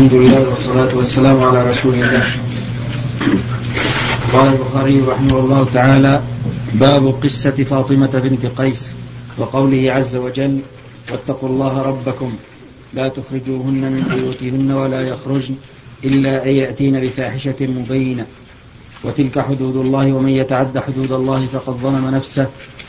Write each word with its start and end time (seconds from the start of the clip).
الحمد 0.00 0.16
لله 0.20 0.48
والصلاة 0.48 0.92
والسلام 0.96 1.38
على 1.44 1.60
رسول 1.70 1.94
الله 1.94 2.24
قال 4.32 4.48
البخاري 4.52 5.00
رحمه 5.00 5.38
الله 5.38 5.60
تعالى 5.74 6.20
باب 6.80 7.04
قصة 7.24 7.50
فاطمة 7.52 8.12
بنت 8.26 8.46
قيس 8.46 8.92
وقوله 9.38 9.92
عز 9.92 10.16
وجل 10.16 10.58
واتقوا 11.12 11.48
الله 11.48 11.82
ربكم 11.82 12.32
لا 12.94 13.08
تخرجوهن 13.08 13.92
من 13.92 14.02
بيوتهن 14.14 14.70
ولا 14.72 15.00
يخرجن 15.08 15.54
إلا 16.04 16.44
أن 16.46 16.48
يأتين 16.48 17.00
بفاحشة 17.00 17.60
مبينة 17.60 18.26
وتلك 19.04 19.38
حدود 19.38 19.76
الله 19.76 20.12
ومن 20.12 20.28
يتعد 20.28 20.78
حدود 20.78 21.12
الله 21.12 21.46
فقد 21.52 21.74
ظلم 21.76 22.08
نفسه 22.14 22.46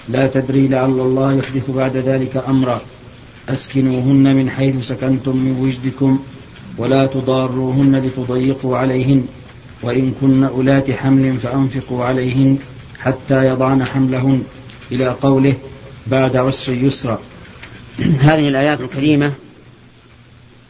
لا 0.09 0.27
تدري 0.27 0.67
لعل 0.67 0.95
الله 1.07 1.33
يحدث 1.33 1.69
بعد 1.69 1.97
ذلك 1.97 2.43
أمرا 2.47 2.81
أسكنوهن 3.49 4.35
من 4.35 4.49
حيث 4.49 4.87
سكنتم 4.87 5.35
من 5.37 5.59
وجدكم 5.61 6.19
ولا 6.81 7.05
تضاروهن 7.05 7.95
لتضيقوا 8.05 8.77
عليهن 8.77 9.27
وإن 9.83 10.13
كن 10.21 10.43
أولات 10.43 10.91
حمل 10.91 11.37
فأنفقوا 11.39 12.05
عليهن 12.05 12.59
حتى 12.99 13.47
يضعن 13.47 13.85
حملهن 13.85 14.43
إلى 14.91 15.07
قوله 15.07 15.53
بعد 16.07 16.37
عسر 16.37 16.73
يسرا 16.73 17.19
هذه 18.29 18.47
الآيات 18.47 18.81
الكريمة 18.81 19.33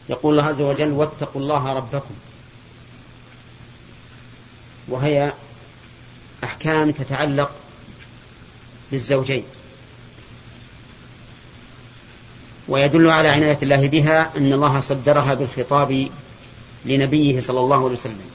يقول 0.08 0.32
الله 0.38 0.48
عز 0.48 0.60
وجل 0.62 0.92
واتقوا 0.92 1.42
الله 1.42 1.72
ربكم 1.72 2.14
وهي 4.88 5.32
أحكام 6.44 6.90
تتعلق 6.90 7.50
بالزوجين 8.92 9.42
ويدل 12.68 13.10
على 13.10 13.28
عناية 13.28 13.58
الله 13.62 13.88
بها 13.88 14.30
أن 14.36 14.52
الله 14.52 14.80
صدرها 14.80 15.34
بالخطاب 15.34 16.08
لنبيه 16.84 17.40
صلى 17.40 17.60
الله 17.60 17.76
عليه 17.76 17.86
وسلم 17.94 18.30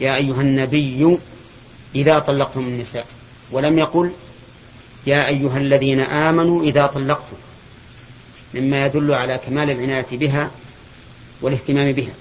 يا 0.00 0.16
أيها 0.16 0.40
النبي 0.40 1.18
إذا 1.94 2.18
طلقتم 2.18 2.60
النساء 2.60 3.06
ولم 3.50 3.78
يقل 3.78 4.10
يا 5.06 5.26
أيها 5.28 5.56
الذين 5.58 6.00
آمنوا 6.00 6.62
إذا 6.62 6.86
طلقتم 6.86 7.36
مما 8.54 8.86
يدل 8.86 9.14
على 9.14 9.40
كمال 9.46 9.70
العناية 9.70 10.06
بها 10.12 10.50
والاهتمام 11.42 11.92
بها 11.92 12.12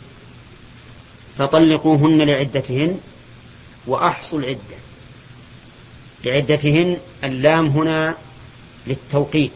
فطلقوهن 1.37 2.21
لعدتهن 2.21 2.99
وأحصوا 3.87 4.39
العدة 4.39 4.77
لعدتهن 6.25 6.97
اللام 7.23 7.67
هنا 7.67 8.15
للتوقيت 8.87 9.51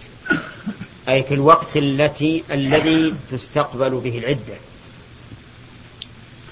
أي 1.10 1.24
في 1.24 1.34
الوقت 1.34 1.76
التي 1.78 2.44
الذي 2.52 3.14
تستقبل 3.32 3.90
به 3.90 4.18
العدة 4.18 4.54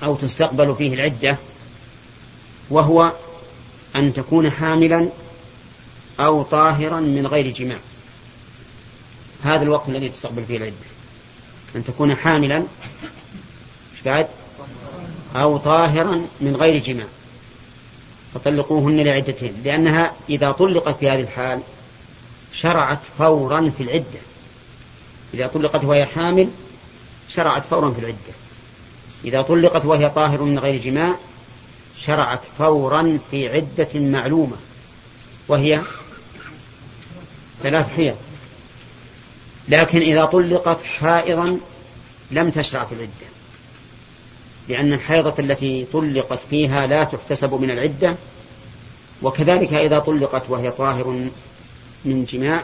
أو 0.03 0.16
تستقبل 0.16 0.75
فيه 0.75 0.94
العدة 0.94 1.38
وهو 2.70 3.12
أن 3.95 4.14
تكون 4.14 4.50
حاملا 4.52 5.09
أو 6.20 6.44
طاهرا 6.44 7.00
من 7.00 7.28
غير 7.28 7.50
جماع 7.53 7.78
هذا 9.44 9.64
الوقت 9.64 9.89
الذي 9.89 10.09
تستقبل 10.09 10.45
فيه 10.45 10.58
العدة 10.58 10.86
أن 11.75 11.84
تكون 11.84 12.16
حاملا 12.16 12.64
بعد 14.06 14.28
أو 15.36 15.58
طاهرا 15.58 16.22
من 16.42 16.56
غير 16.59 16.84
جماع 16.84 17.08
فطلقوهن 18.34 19.00
لعدتهن 19.00 19.53
لأنها 19.66 20.14
إذا 20.30 20.52
طلقت 20.52 20.97
في 21.00 21.09
هذه 21.09 21.22
الحال 21.22 21.59
شرعت 22.53 23.00
فورا 23.17 23.72
في 23.78 23.84
العدة 23.84 24.19
إذا 25.34 25.48
طلقت 25.48 25.84
وهي 25.84 26.06
حامل 26.06 26.50
شرعت 27.30 27.66
فورا 27.66 27.92
في 27.92 28.00
العدة 28.00 28.34
إذا 29.26 29.42
طلقت 29.42 29.86
وهي 29.86 30.09
طاهر 30.09 30.42
من 30.42 30.59
غير 30.59 30.81
جماع 30.81 31.16
شرعت 32.00 32.42
فورا 32.58 33.20
في 33.31 33.50
عدة 33.50 33.88
معلومة 34.00 34.56
وهي 35.48 35.81
ثلاث 37.63 37.90
حيض 37.90 38.16
لكن 39.69 40.00
إذا 40.02 40.25
طلقت 40.25 40.84
حائضا 40.84 41.57
لم 42.31 42.50
تشرع 42.50 42.84
في 42.86 42.96
العدة 42.96 43.36
لأن 44.69 44.94
الحيضة 44.94 45.34
التي 45.40 45.86
طلقت 45.94 46.40
فيها 46.50 46.88
لا 46.88 47.03
تحتسب 47.03 47.53
من 47.53 47.72
العدة 47.72 48.16
وكذلك 49.22 49.74
إذا 49.74 50.00
طلقت 50.00 50.44
وهي 50.50 50.72
طاهر 50.72 51.07
من 52.06 52.25
جماع 52.25 52.63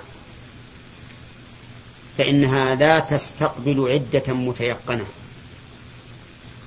فإنها 2.22 2.76
لا 2.76 3.00
تستقبل 3.00 3.90
عدة 3.92 4.34
متيقنة 4.34 5.06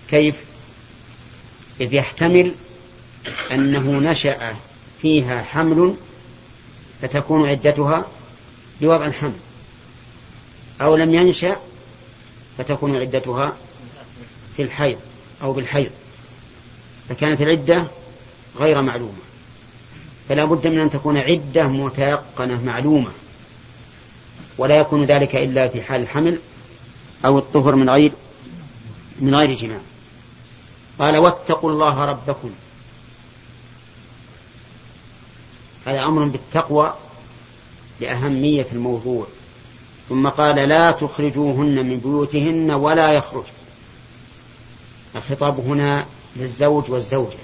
كيف؟ 0.08 0.34
إذ 1.80 1.94
يحتمل 1.94 2.52
أنه 3.52 3.90
نشأ 4.10 4.54
فيها 5.02 5.42
حمل 5.42 5.94
فتكون 7.02 7.48
عدتها 7.48 8.04
بوضع 8.80 9.06
الحمل 9.06 9.32
أو 10.80 10.96
لم 10.96 11.14
ينشأ 11.14 11.56
فتكون 12.58 12.96
عدتها 12.96 13.52
في 14.56 14.62
الحيض 14.62 14.98
أو 15.42 15.52
بالحيض 15.52 15.90
فكانت 17.08 17.40
العدة 17.40 17.84
غير 18.60 18.82
معلومة 18.82 19.18
فلا 20.28 20.44
بد 20.44 20.66
من 20.66 20.78
أن 20.78 20.90
تكون 20.90 21.16
عدة 21.18 21.68
متيقنة 21.68 22.64
معلومة 22.64 23.10
ولا 24.58 24.76
يكون 24.78 25.04
ذلك 25.04 25.36
إلا 25.36 25.68
في 25.68 25.82
حال 25.82 26.00
الحمل 26.02 26.38
أو 27.24 27.38
الطهر 27.38 27.74
من 27.74 27.90
غير 27.90 28.12
من 29.20 29.34
غير 29.34 29.54
جماع 29.54 29.78
قال 30.98 31.16
واتقوا 31.16 31.70
الله 31.70 32.04
ربكم 32.04 32.50
هذا 35.86 36.04
أمر 36.04 36.24
بالتقوى 36.24 36.94
لأهمية 38.00 38.66
الموضوع 38.72 39.26
ثم 40.08 40.28
قال 40.28 40.56
لا 40.68 40.90
تخرجوهن 40.90 41.86
من 41.86 41.98
بيوتهن 41.98 42.70
ولا 42.70 43.12
يخرج 43.12 43.44
الخطاب 45.16 45.60
هنا 45.60 46.06
للزوج 46.36 46.90
والزوجة 46.90 47.38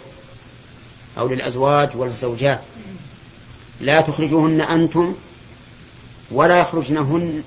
أو 1.19 1.29
للأزواج 1.29 1.91
والزوجات 1.97 2.61
لا 3.81 4.01
تخرجوهن 4.01 4.61
أنتم 4.61 5.13
ولا 6.31 6.57
يخرجنهن 6.57 7.43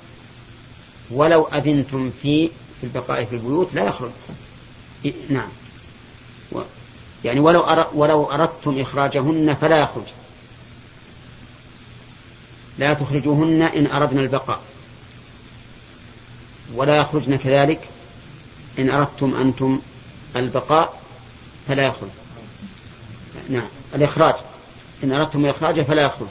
ولو 1.11 1.43
أذنتم 1.47 2.11
في 2.21 2.47
في 2.81 2.83
البقاء 2.83 3.25
في 3.25 3.35
البيوت 3.35 3.73
لا 3.73 3.83
يخرج 3.83 4.11
نعم 5.29 5.49
يعني 7.25 7.39
ولو 7.39 7.85
ولو 7.93 8.23
أردتم 8.25 8.79
إخراجهن 8.81 9.55
فلا 9.61 9.77
يخرج 9.77 10.03
لا 12.79 12.93
تخرجوهن 12.93 13.61
إن 13.61 13.87
أردنا 13.87 14.21
البقاء 14.21 14.61
ولا 16.75 16.95
يخرجن 16.97 17.35
كذلك 17.35 17.81
إن 18.79 18.89
أردتم 18.89 19.35
أنتم 19.35 19.79
البقاء 20.35 20.99
فلا 21.67 21.83
يخرج 21.83 22.09
نعم 23.49 23.67
الإخراج 23.95 24.33
إن 25.03 25.11
أردتم 25.11 25.45
إخراجه 25.45 25.81
فلا 25.81 26.01
يخرج 26.01 26.27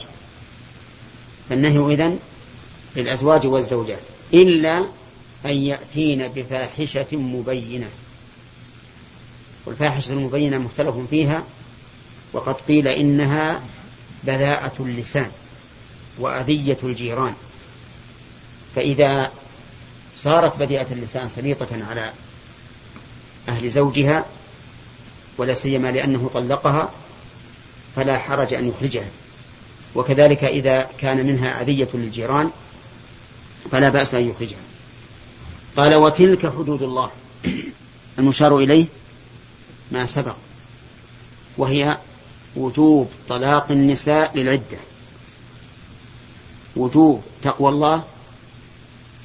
فالنهي 1.48 1.92
إذن 1.94 2.18
للأزواج 2.96 3.46
والزوجات 3.46 3.98
إلا 4.34 4.84
أن 5.44 5.50
يأتين 5.50 6.28
بفاحشة 6.28 7.06
مبينة 7.16 7.88
والفاحشة 9.66 10.12
المبينة 10.12 10.58
مختلف 10.58 10.94
فيها 11.10 11.42
وقد 12.32 12.54
قيل 12.54 12.88
إنها 12.88 13.60
بذاءة 14.24 14.72
اللسان 14.80 15.30
وأذية 16.18 16.76
الجيران 16.84 17.32
فإذا 18.76 19.30
صارت 20.16 20.56
بذيئة 20.58 20.86
اللسان 20.92 21.28
سليطة 21.28 21.84
على 21.90 22.10
أهل 23.48 23.70
زوجها 23.70 24.24
ولا 25.38 25.54
سيما 25.54 25.88
لأنه 25.88 26.30
طلقها 26.34 26.90
فلا 27.96 28.18
حرج 28.18 28.54
أن 28.54 28.68
يخرجها 28.68 29.08
وكذلك 29.94 30.44
إذا 30.44 30.88
كان 30.98 31.26
منها 31.26 31.62
أذية 31.62 31.88
للجيران 31.94 32.50
فلا 33.70 33.88
بأس 33.88 34.14
أن 34.14 34.28
يخرجها 34.28 34.56
قال 35.76 35.94
وتلك 35.94 36.46
حدود 36.46 36.82
الله 36.82 37.10
المشار 38.18 38.58
إليه 38.58 38.86
ما 39.92 40.06
سبق 40.06 40.34
وهي 41.58 41.98
وجوب 42.56 43.10
طلاق 43.28 43.70
النساء 43.72 44.38
للعدة 44.38 44.78
وجوب 46.76 47.22
تقوى 47.42 47.68
الله 47.68 48.04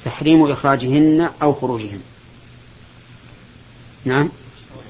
تحريم 0.04 0.52
إخراجهن 0.52 1.30
أو 1.42 1.54
خروجهن 1.54 2.00
نعم 4.04 4.28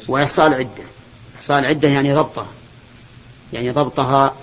وإحصاء 0.08 0.46
العدة 0.46 0.82
إحصاء 1.36 1.58
العدة 1.58 1.88
يعني 1.88 2.14
ضبطها 2.14 2.46
يعني 3.52 3.70
ضبطها 3.70 4.36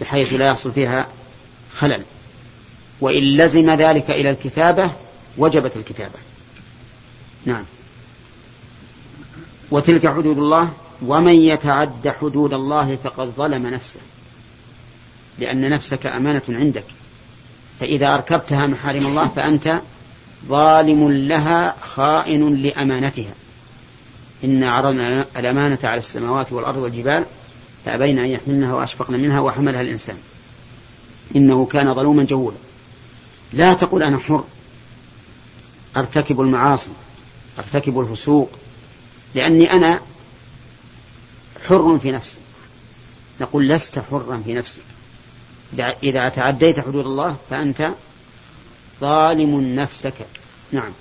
بحيث 0.00 0.32
لا 0.32 0.46
يحصل 0.46 0.72
فيها 0.72 1.06
خلل 1.76 2.02
وإن 3.00 3.22
لزم 3.22 3.70
ذلك 3.70 4.10
إلى 4.10 4.30
الكتابة 4.30 4.90
وجبت 5.36 5.76
الكتابة 5.76 6.18
نعم 7.46 7.64
وتلك 9.70 10.06
حدود 10.06 10.38
الله 10.38 10.70
ومن 11.02 11.32
يتعد 11.34 12.12
حدود 12.20 12.52
الله 12.52 12.98
فقد 13.04 13.26
ظلم 13.26 13.66
نفسه 13.66 14.00
لأن 15.38 15.70
نفسك 15.70 16.06
أمانة 16.06 16.42
عندك 16.48 16.84
فإذا 17.80 18.14
أركبتها 18.14 18.66
محارم 18.66 19.06
الله 19.06 19.28
فأنت 19.28 19.80
ظالم 20.46 21.10
لها 21.12 21.74
خائن 21.94 22.56
لأمانتها 22.62 23.32
إنا 24.44 24.72
عرضنا 24.72 25.24
الأمانة 25.36 25.78
على 25.84 25.98
السماوات 25.98 26.52
والأرض 26.52 26.76
والجبال 26.78 27.24
فأبين 27.86 28.18
أن 28.18 28.26
يحملنها 28.26 28.74
وأشفقن 28.74 29.14
منها 29.14 29.40
وحملها 29.40 29.80
الإنسان 29.80 30.16
إنه 31.36 31.66
كان 31.66 31.94
ظلوما 31.94 32.24
جهولا 32.28 32.56
لا 33.52 33.74
تقول 33.74 34.02
أنا 34.02 34.18
حر 34.18 34.44
أرتكب 35.96 36.40
المعاصي 36.40 36.90
أرتكب 37.58 38.00
الفسوق 38.00 38.50
لأني 39.34 39.72
أنا 39.72 40.00
حر 41.68 41.98
في 41.98 42.12
نفسي 42.12 42.36
نقول 43.40 43.68
لست 43.68 43.98
حرا 44.10 44.42
في 44.44 44.54
نفسك 44.54 44.80
إذا 46.02 46.28
تعديت 46.28 46.80
حدود 46.80 47.06
الله 47.06 47.36
فأنت 47.50 47.90
ظالم 49.00 49.74
نفسك 49.76 50.14
نعم 50.72 50.92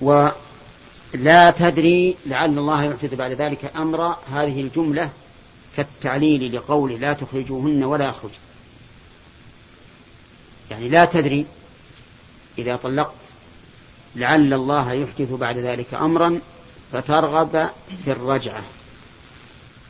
ولا 0.00 1.50
تدري 1.50 2.16
لعل 2.26 2.58
الله 2.58 2.84
يحدث 2.84 3.14
بعد 3.14 3.32
ذلك 3.32 3.72
أمر 3.76 4.16
هذه 4.34 4.60
الجملة 4.60 5.10
كالتعليل 5.76 6.56
لقوله 6.56 6.96
لا 6.98 7.12
تخرجوهن 7.12 7.84
ولا 7.84 8.04
يخرجن 8.08 8.34
يعني 10.74 10.88
لا 10.88 11.04
تدري 11.04 11.46
إذا 12.58 12.76
طلقت 12.76 13.14
لعل 14.16 14.52
الله 14.54 14.92
يحدث 14.92 15.32
بعد 15.32 15.56
ذلك 15.58 15.94
أمرا 15.94 16.40
فترغب 16.92 17.68
في 18.04 18.12
الرجعة 18.12 18.62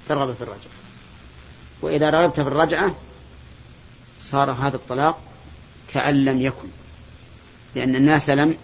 ترغب 0.08 0.34
في 0.34 0.42
الرجعة 0.42 0.58
وإذا 1.82 2.10
رغبت 2.10 2.34
في 2.34 2.40
الرجعة 2.48 2.94
صار 4.20 4.52
هذا 4.52 4.76
الطلاق 4.76 5.20
كأن 5.92 6.24
لم 6.24 6.40
يكن 6.42 6.68
لأن 7.74 7.96
الناس 7.96 8.30
لم 8.30 8.54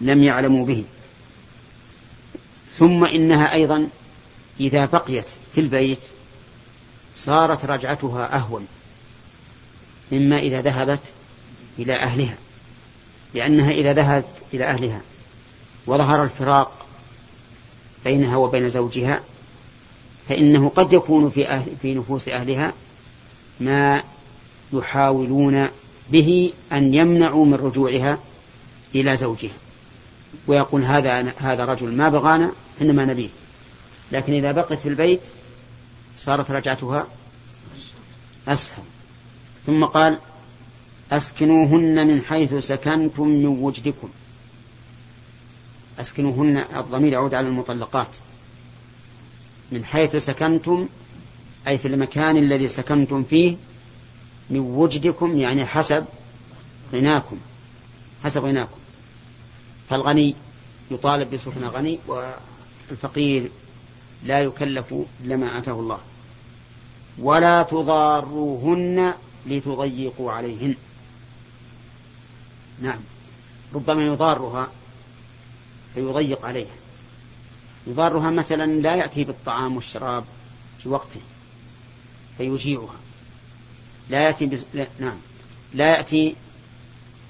لم 0.00 0.22
يعلموا 0.22 0.66
به 0.66 0.84
ثم 2.76 3.04
إنها 3.04 3.52
أيضا 3.52 3.88
إذا 4.60 4.86
بقيت 4.86 5.26
في 5.54 5.60
البيت 5.60 5.98
صارت 7.16 7.64
رجعتها 7.64 8.36
أهون 8.36 8.66
مما 10.12 10.38
إذا 10.38 10.60
ذهبت 10.62 11.00
إلى 11.78 11.94
أهلها 11.96 12.34
لأنها 13.34 13.70
إذا 13.70 13.92
ذهبت 13.92 14.26
إلى 14.54 14.64
أهلها 14.64 15.00
وظهر 15.86 16.24
الفراق 16.24 16.86
بينها 18.04 18.36
وبين 18.36 18.68
زوجها 18.68 19.20
فإنه 20.28 20.68
قد 20.68 20.92
يكون 20.92 21.30
في, 21.30 21.48
أهل 21.48 21.66
في 21.82 21.94
نفوس 21.94 22.28
أهلها 22.28 22.72
ما 23.60 24.02
يحاولون 24.72 25.68
به 26.10 26.52
أن 26.72 26.94
يمنعوا 26.94 27.44
من 27.44 27.54
رجوعها 27.54 28.18
إلى 28.94 29.16
زوجها 29.16 29.52
ويقول 30.46 30.82
هذا 30.82 31.32
هذا 31.38 31.64
رجل 31.64 31.92
ما 31.96 32.08
بغانا 32.08 32.52
إنما 32.80 33.04
نبيه 33.04 33.28
لكن 34.12 34.32
إذا 34.32 34.52
بقت 34.52 34.72
في 34.72 34.88
البيت 34.88 35.20
صارت 36.16 36.50
رجعتها 36.50 37.06
أسهل 38.48 38.82
ثم 39.66 39.84
قال 39.84 40.18
أسكنوهن 41.12 42.06
من 42.06 42.22
حيث 42.22 42.54
سكنتم 42.54 43.28
من 43.28 43.46
وجدكم 43.46 44.08
أسكنوهن 46.00 46.64
الضمير 46.76 47.12
يعود 47.12 47.34
على 47.34 47.48
المطلقات 47.48 48.16
من 49.72 49.84
حيث 49.84 50.16
سكنتم 50.16 50.88
أي 51.68 51.78
في 51.78 51.88
المكان 51.88 52.36
الذي 52.36 52.68
سكنتم 52.68 53.24
فيه 53.24 53.56
من 54.50 54.58
وجدكم 54.60 55.38
يعني 55.38 55.66
حسب 55.66 56.04
غناكم 56.92 57.36
حسب 58.24 58.44
غناكم 58.46 58.76
فالغني 59.88 60.34
يطالب 60.90 61.30
بسكن 61.30 61.64
غني 61.64 61.98
والفقير 62.88 63.50
لا 64.24 64.40
يكلف 64.40 64.94
إلا 65.24 65.36
ما 65.36 65.58
آتاه 65.58 65.72
الله 65.72 65.98
ولا 67.18 67.62
تضاروهن 67.62 69.12
لتضيقوا 69.46 70.32
عليهن 70.32 70.74
نعم 72.82 73.00
ربما 73.74 74.06
يضارها 74.06 74.68
فيضيق 75.94 76.44
عليها 76.44 76.74
يضارها 77.86 78.30
مثلا 78.30 78.66
لا 78.72 78.94
يأتي 78.94 79.24
بالطعام 79.24 79.76
والشراب 79.76 80.24
في 80.82 80.88
وقته 80.88 81.20
فيجيعها 82.38 82.94
لا 84.10 84.22
يأتي 84.24 84.46
بز... 84.46 84.64
لا... 84.74 84.86
نعم 85.00 85.16
لا 85.74 85.96
يأتي 85.96 86.36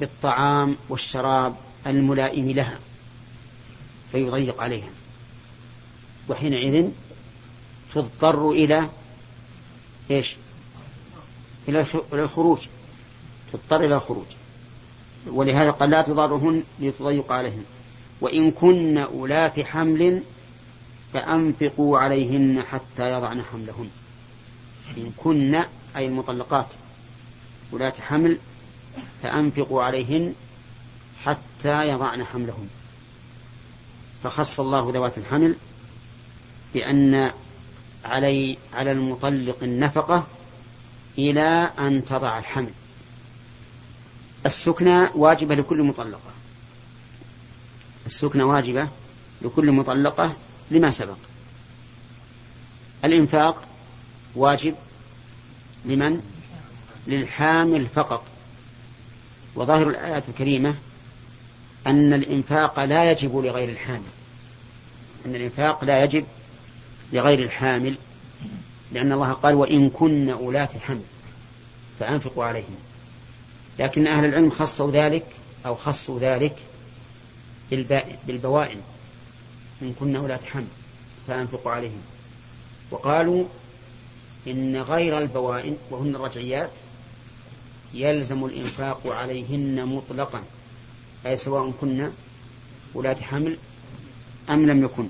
بالطعام 0.01 0.77
والشراب 0.89 1.55
الملائم 1.87 2.51
لها 2.51 2.79
فيضيق 4.13 4.61
عليها 4.63 4.89
وحينئذ 6.29 6.89
تضطر 7.95 8.51
إلى 8.51 8.89
إيش 10.11 10.37
إلى 11.69 11.83
الخروج 12.13 12.59
تضطر 13.53 13.85
إلى 13.85 13.95
الخروج 13.95 14.25
ولهذا 15.27 15.71
قال 15.71 15.91
لا 15.91 16.03
تضارهن 16.03 16.63
لتضيق 16.81 17.33
عليهن 17.33 17.65
وإن 18.21 18.51
كن 18.51 18.99
أولات 18.99 19.61
حمل 19.61 20.23
فأنفقوا 21.13 21.99
عليهن 21.99 22.63
حتى 22.63 23.13
يضعن 23.13 23.43
حملهن 23.43 23.91
إن 24.97 25.13
كن 25.17 25.55
أي 25.97 26.07
المطلقات 26.07 26.67
أولات 27.73 28.01
حمل 28.01 28.39
فأنفقوا 29.23 29.83
عليهن 29.83 30.35
حتى 31.25 31.89
يضعن 31.89 32.25
حملهن 32.25 32.69
فخص 34.25 34.61
الله 34.61 34.91
ذوات 34.95 35.19
الحمل 35.19 35.55
بأن 36.75 37.31
علي 38.05 38.57
على 38.75 38.93
المطلق 38.93 39.57
النفقة 39.63 40.27
إلى 41.19 41.71
أن 41.79 42.05
تضع 42.05 42.39
الحمل 42.39 42.71
السكنى 44.47 45.09
واجبة 45.15 45.55
لكل 45.55 45.83
مطلقة 45.83 46.31
السكنى 48.07 48.43
واجبة 48.45 48.89
لكل 49.43 49.73
مطلقة 49.73 50.35
لما 50.71 50.91
سبق 50.91 51.17
الإنفاق 53.05 53.63
واجب 54.35 54.75
لمن؟ 55.85 56.23
للحامل 57.07 57.87
فقط 57.87 58.25
وظاهر 59.55 59.89
الآية 59.89 60.23
الكريمة 60.29 60.75
أن 61.87 62.13
الإنفاق 62.15 62.85
لا 62.85 63.11
يجب 63.13 63.37
لغير 63.37 63.69
الحامل 63.69 64.03
أن 65.27 65.35
الإنفاق 65.35 65.85
لا 65.85 66.05
يجب 66.05 66.25
لغير 67.13 67.39
الحامل 67.43 67.95
لأن 68.93 69.13
الله 69.13 69.33
قال 69.33 69.55
وإن 69.55 69.91
كن 69.91 70.31
أولاة 70.31 70.69
حمل 70.83 71.01
فأنفقوا 72.01 72.45
عليهم 72.45 72.77
لكن 73.79 74.07
أهل 74.07 74.25
العلم 74.25 74.51
خصوا 74.51 74.91
ذلك 74.91 75.27
أو 75.67 75.75
خصوا 75.75 76.21
ذلك 76.21 76.57
بالبوائن 78.27 78.81
إن 79.83 79.93
كن 80.01 80.17
أولاة 80.17 80.41
حمل 80.53 80.67
فأنفقوا 81.29 81.73
عليهم 81.73 82.01
وقالوا 82.91 83.45
إن 84.47 84.77
غير 84.77 85.19
البوائن 85.19 85.77
وهن 85.91 86.15
الرجعيات 86.15 86.71
يلزم 87.95 88.45
الإنفاق 88.45 89.07
عليهن 89.07 89.87
مطلقا 89.87 90.43
أي 91.27 91.37
سواء 91.37 91.73
كنا 91.81 92.13
ولاة 92.95 93.15
حمل 93.15 93.57
أم 94.51 94.67
لم 94.67 94.85
يكن 94.85 95.07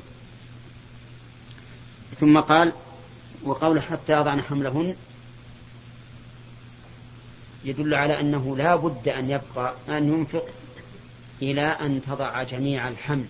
ثم 2.20 2.40
قال 2.40 2.72
وقول 3.44 3.82
حتى 3.82 4.12
يضعن 4.12 4.42
حملهن 4.42 4.96
يدل 7.64 7.94
على 7.94 8.20
أنه 8.20 8.56
لا 8.56 8.76
بد 8.76 9.08
أن 9.08 9.30
يبقى 9.30 9.74
أن 9.88 10.12
ينفق 10.12 10.42
إلى 11.42 11.60
أن 11.66 12.00
تضع 12.02 12.42
جميع 12.42 12.88
الحمل 12.88 13.24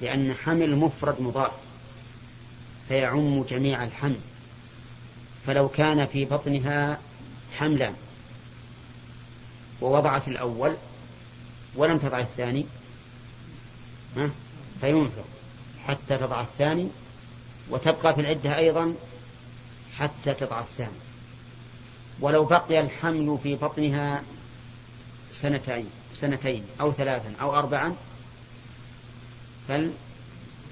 لأن 0.00 0.34
حمل 0.34 0.76
مفرد 0.76 1.20
مضاف 1.20 1.52
فيعم 2.88 3.42
جميع 3.42 3.84
الحمل 3.84 4.20
فلو 5.46 5.68
كان 5.68 6.06
في 6.06 6.24
بطنها 6.24 6.98
حملا 7.58 7.92
ووضعت 9.82 10.28
الأول 10.28 10.74
ولم 11.76 11.98
تضع 11.98 12.20
الثاني 12.20 12.66
فينفق 14.80 15.24
حتى 15.86 16.18
تضع 16.18 16.40
الثاني 16.40 16.88
وتبقى 17.70 18.14
في 18.14 18.20
العدة 18.20 18.56
أيضا 18.56 18.94
حتى 19.98 20.34
تضع 20.34 20.60
السام 20.64 20.92
ولو 22.20 22.44
بقي 22.44 22.80
الحمل 22.80 23.38
في 23.42 23.54
بطنها 23.54 24.22
سنتين 25.32 25.88
سنتين 26.14 26.64
أو 26.80 26.92
ثلاثا 26.92 27.34
أو 27.40 27.58
أربعا 27.58 27.94
فل 29.68 29.90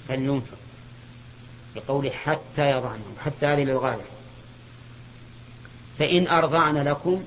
فلينفق 0.09 0.59
بقوله 1.77 2.11
حتى 2.11 2.71
يضعن 2.71 3.01
حتى 3.25 3.47
هذه 3.47 3.65
للغاية 3.65 4.05
فإن 5.99 6.29
أرضعن 6.29 6.79
لكم 6.79 7.25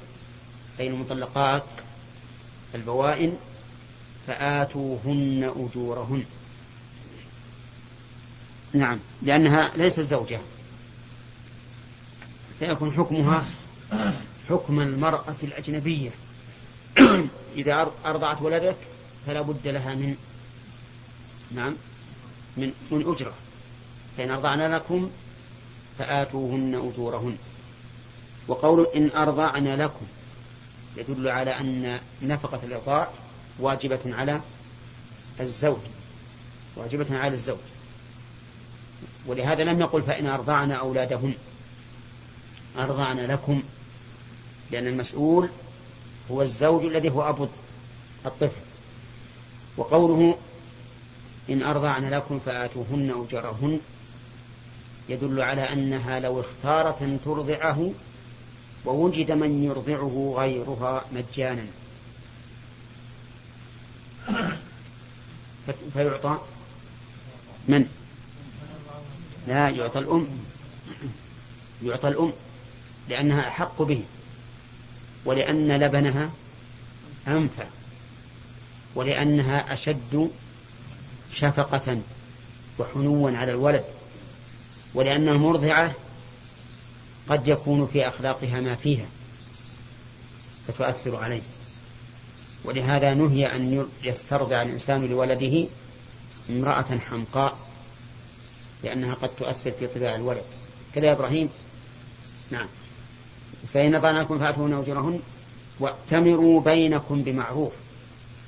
أي 0.79 0.87
المطلقات 0.87 1.63
البوائن 2.75 3.37
فآتوهن 4.27 5.53
أجورهن 5.57 6.25
نعم 8.73 8.99
لأنها 9.21 9.71
ليست 9.75 9.99
زوجة 9.99 10.39
فيكون 12.59 12.91
حكمها 12.93 13.45
حكم 14.49 14.79
المرأة 14.81 15.35
الأجنبية 15.43 16.09
إذا 17.57 17.91
أرضعت 18.05 18.41
ولدك 18.41 18.75
فلا 19.27 19.41
بد 19.41 19.67
لها 19.67 19.95
من 19.95 20.15
نعم 21.51 21.75
من 22.57 22.71
من 22.91 23.05
أجرة 23.11 23.33
فإن 24.17 24.31
أرضعنا 24.31 24.75
لكم 24.75 25.09
فآتوهن 25.99 26.91
أجورهن 26.93 27.37
وقول 28.47 28.87
إن 28.95 29.09
أرضعنا 29.11 29.83
لكم 29.83 30.05
يدل 30.97 31.27
على 31.27 31.51
أن 31.51 31.99
نفقة 32.21 32.59
الإرضاع 32.63 33.07
واجبة 33.59 33.99
على 34.05 34.41
الزوج 35.39 35.79
واجبة 36.75 37.17
على 37.17 37.33
الزوج 37.33 37.57
ولهذا 39.25 39.63
لم 39.63 39.81
يقل 39.81 40.01
فإن 40.01 40.25
أرضعنا 40.27 40.75
أولادهن 40.75 41.33
أرضعنا 42.77 43.21
لكم 43.33 43.63
لأن 44.71 44.87
المسؤول 44.87 45.49
هو 46.31 46.41
الزوج 46.41 46.83
الذي 46.85 47.09
هو 47.11 47.29
أبو 47.29 47.47
الطفل 48.25 48.61
وقوله 49.77 50.37
إن 51.49 51.63
أرضعن 51.63 52.09
لكم 52.09 52.39
فآتوهن 52.39 53.25
أجرهن 53.27 53.79
يدل 55.09 55.41
على 55.41 55.61
أنها 55.61 56.19
لو 56.19 56.39
اختارت 56.39 57.01
أن 57.01 57.19
ترضعه 57.25 57.91
ووجد 58.85 59.31
من 59.31 59.63
يرضعه 59.63 60.35
غيرها 60.37 61.05
مجانا 61.13 61.65
فيعطى 65.93 66.37
من 67.67 67.87
لا 69.47 69.69
يعطى 69.69 69.99
الأم 69.99 70.27
يعطى 71.83 72.07
الأم 72.07 72.33
لأنها 73.09 73.39
أحق 73.47 73.81
به 73.81 74.01
ولأن 75.25 75.71
لبنها 75.83 76.29
أنفع 77.27 77.65
ولأنها 78.95 79.73
أشد 79.73 80.31
شفقة 81.33 82.01
وحنوا 82.79 83.31
على 83.37 83.51
الولد 83.51 83.83
ولأن 84.93 85.29
المرضعة 85.29 85.93
قد 87.29 87.47
يكون 87.47 87.87
في 87.87 88.07
أخلاقها 88.07 88.61
ما 88.61 88.75
فيها 88.75 89.05
فتؤثر 90.67 91.15
عليه 91.15 91.41
ولهذا 92.65 93.13
نهي 93.13 93.45
أن 93.55 93.85
يسترضع 94.03 94.61
الإنسان 94.61 95.05
لولده 95.05 95.67
امرأة 96.49 96.97
حمقاء 96.97 97.57
لأنها 98.83 99.13
قد 99.13 99.29
تؤثر 99.29 99.71
في 99.71 99.87
طباع 99.87 100.15
الولد 100.15 100.43
كذا 100.95 101.07
يا 101.07 101.11
إبراهيم 101.11 101.49
نعم 102.51 102.67
فإن 103.73 103.99
طعنكم 103.99 104.39
فأتونا 104.39 104.79
أجرهن 104.79 105.19
واعتمروا 105.79 106.61
بينكم 106.61 107.21
بمعروف 107.23 107.71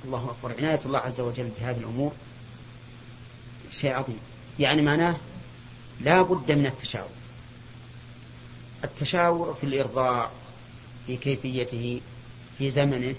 الله 0.05 0.29
أكبر 0.38 0.55
عناية 0.59 0.79
الله 0.86 1.00
عز 1.00 1.21
وجل 1.21 1.50
بهذه 1.59 1.77
الأمور 1.77 2.12
شيء 3.71 3.91
عظيم 3.93 4.19
يعني 4.59 4.81
معناه 4.81 5.15
لا 6.01 6.21
بد 6.21 6.51
من 6.51 6.65
التشاور 6.65 7.09
التشاور 8.83 9.53
في 9.62 9.63
الإرضاع 9.67 10.31
في 11.07 11.17
كيفيته 11.17 12.01
في 12.57 12.69
زمنه 12.69 13.15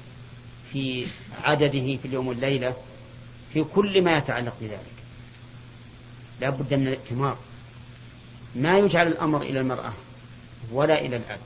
في 0.73 1.07
عدده 1.45 1.97
في 1.97 2.05
اليوم 2.05 2.29
والليلة 2.29 2.75
في 3.55 3.64
كل 3.75 4.02
ما 4.05 4.19
يتعلق 4.19 4.57
بذلك 4.61 4.89
لا 6.40 6.50
بد 6.50 6.75
من 6.75 6.87
الائتمار 6.87 7.38
ما 8.56 8.78
يجعل 8.78 9.06
الأمر 9.06 9.42
إلى 9.42 9.61
المرأة 9.61 9.92
ولا 10.73 11.00
إلى 11.00 11.16
الأب 11.16 11.38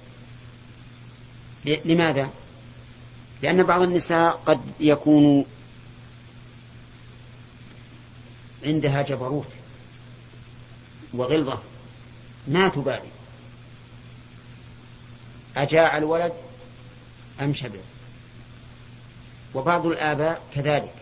لماذا؟ 1.85 2.31
لأن 3.43 3.63
بعض 3.63 3.83
النساء 3.83 4.31
قد 4.47 4.61
يكون 4.81 5.45
عندها 8.65 9.03
جبروت 9.03 9.49
وغلظة 11.15 11.59
ما 12.49 12.69
تبالي 12.69 13.09
أجاع 15.57 15.99
الولد 15.99 16.33
أم 17.41 17.55
شبع 17.55 17.79
وبعض 19.55 19.87
الآباء 19.87 20.43
كذلك 20.55 20.95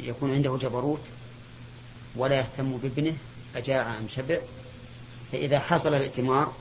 يكون 0.00 0.34
عنده 0.34 0.56
جبروت 0.62 1.00
ولا 2.16 2.38
يهتم 2.38 2.76
بابنه 2.76 3.14
أجاع 3.56 3.98
أم 3.98 4.08
شبع 4.08 4.38
فإذا 5.32 5.58
حصل 5.60 5.88
الائتمار 5.88 6.52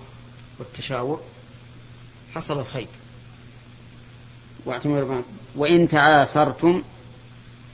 والتشاور 0.60 1.22
حصل 2.36 2.60
الخير 2.60 2.88
وإن 5.56 5.88
تعاسرتم 5.88 6.82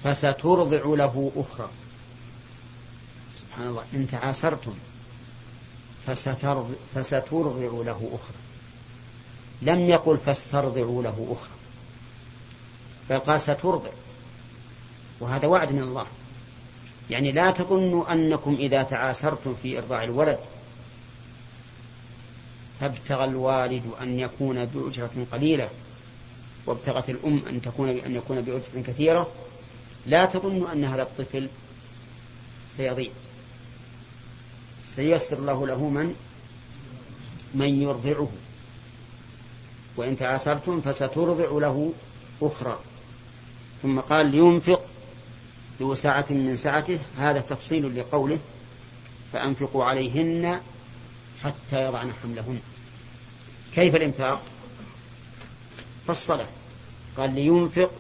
فسترضع 0.03 0.81
له 0.85 1.31
أخرى 1.35 1.69
سبحان 3.35 3.67
الله 3.67 3.83
إن 3.93 4.07
تعاسرتم 4.11 4.73
فسترضع, 6.07 6.69
فسترضع 6.95 7.55
له 7.83 8.09
أخرى 8.13 8.37
لم 9.61 9.79
يقل 9.79 10.17
فاسترضعوا 10.17 11.03
له 11.03 11.27
أخرى 11.39 11.55
بل 13.09 13.19
قال 13.19 13.41
سترضع 13.41 13.89
وهذا 15.19 15.47
وعد 15.47 15.71
من 15.71 15.81
الله 15.81 16.05
يعني 17.09 17.31
لا 17.31 17.51
تظنوا 17.51 18.13
أنكم 18.13 18.55
إذا 18.59 18.83
تعاسرتم 18.83 19.55
في 19.63 19.77
إرضاع 19.77 20.03
الولد 20.03 20.39
فابتغى 22.81 23.23
الوالد 23.23 23.83
أن 24.01 24.19
يكون 24.19 24.65
بأجرة 24.65 25.11
قليلة 25.31 25.69
وابتغت 26.65 27.09
الأم 27.09 27.41
أن 27.49 27.61
تكون 27.61 27.89
أن 27.89 28.15
يكون 28.15 28.41
بأجرة 28.41 28.83
كثيرة 28.87 29.29
لا 30.05 30.25
تظن 30.25 30.67
أن 30.71 30.83
هذا 30.85 31.01
الطفل 31.01 31.47
سيضيع 32.69 33.09
سيسر 34.91 35.37
الله 35.37 35.67
له 35.67 35.83
من 35.83 36.15
من 37.53 37.81
يرضعه 37.81 38.29
وإن 39.97 40.17
تعاسرتم 40.17 40.81
فسترضع 40.81 41.51
له 41.67 41.93
أخرى 42.41 42.79
ثم 43.83 43.99
قال 43.99 44.27
لينفق 44.31 44.85
ذو 45.79 45.93
سعة 45.95 46.25
من 46.29 46.55
سعته 46.57 46.99
هذا 47.19 47.39
تفصيل 47.39 47.99
لقوله 47.99 48.37
فأنفقوا 49.33 49.83
عليهن 49.83 50.61
حتى 51.43 51.83
يضعن 51.85 52.11
حملهن 52.23 52.59
كيف 53.75 53.95
الإنفاق 53.95 54.41
فالصلاة 56.07 56.47
قال 57.17 57.35
لينفق 57.35 57.91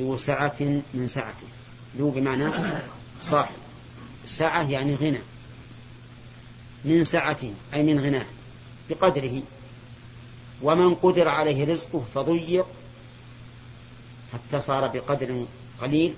ذو 0.00 0.16
سعة 0.16 0.56
من 0.94 1.06
سعته 1.06 1.46
ذو 1.98 2.10
بمعنى 2.10 2.50
صاحب 3.20 3.54
سعة 4.26 4.70
يعني 4.70 4.94
غنى 4.94 5.18
من 6.84 7.04
سعته 7.04 7.52
أي 7.74 7.82
من 7.82 8.00
غناه 8.00 8.26
بقدره 8.90 9.42
ومن 10.62 10.94
قدر 10.94 11.28
عليه 11.28 11.64
رزقه 11.72 12.04
فضيق 12.14 12.66
حتى 14.32 14.60
صار 14.60 14.86
بقدر 14.88 15.46
قليل 15.80 16.14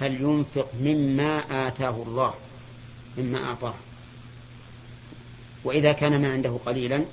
فلينفق 0.00 0.68
مما 0.80 1.68
آتاه 1.68 2.02
الله 2.06 2.34
مما 3.18 3.44
أعطاه 3.44 3.74
وإذا 5.64 5.92
كان 5.92 6.22
ما 6.22 6.32
عنده 6.32 6.58
قليلا 6.66 7.04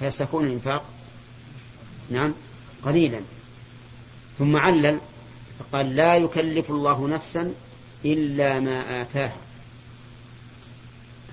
فسيكون 0.00 0.46
الإنفاق 0.46 0.84
نعم 2.10 2.34
قليلا 2.82 3.20
ثم 4.38 4.56
علل 4.56 5.00
فقال 5.58 5.96
لا 5.96 6.16
يكلف 6.16 6.70
الله 6.70 7.08
نفسا 7.08 7.52
إلا 8.04 8.60
ما 8.60 9.02
آتاها 9.02 9.36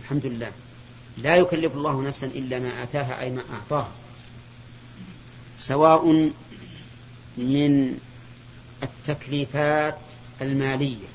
الحمد 0.01 0.25
لله 0.25 0.51
لا 1.17 1.35
يكلف 1.35 1.73
الله 1.75 2.01
نفسا 2.01 2.27
إلا 2.27 2.59
ما 2.59 2.83
آتاها 2.83 3.21
أي 3.21 3.29
ما 3.29 3.41
أعطاها 3.53 3.91
سواء 5.57 6.31
من 7.37 7.97
التكليفات 8.83 9.97
المالية 10.41 11.07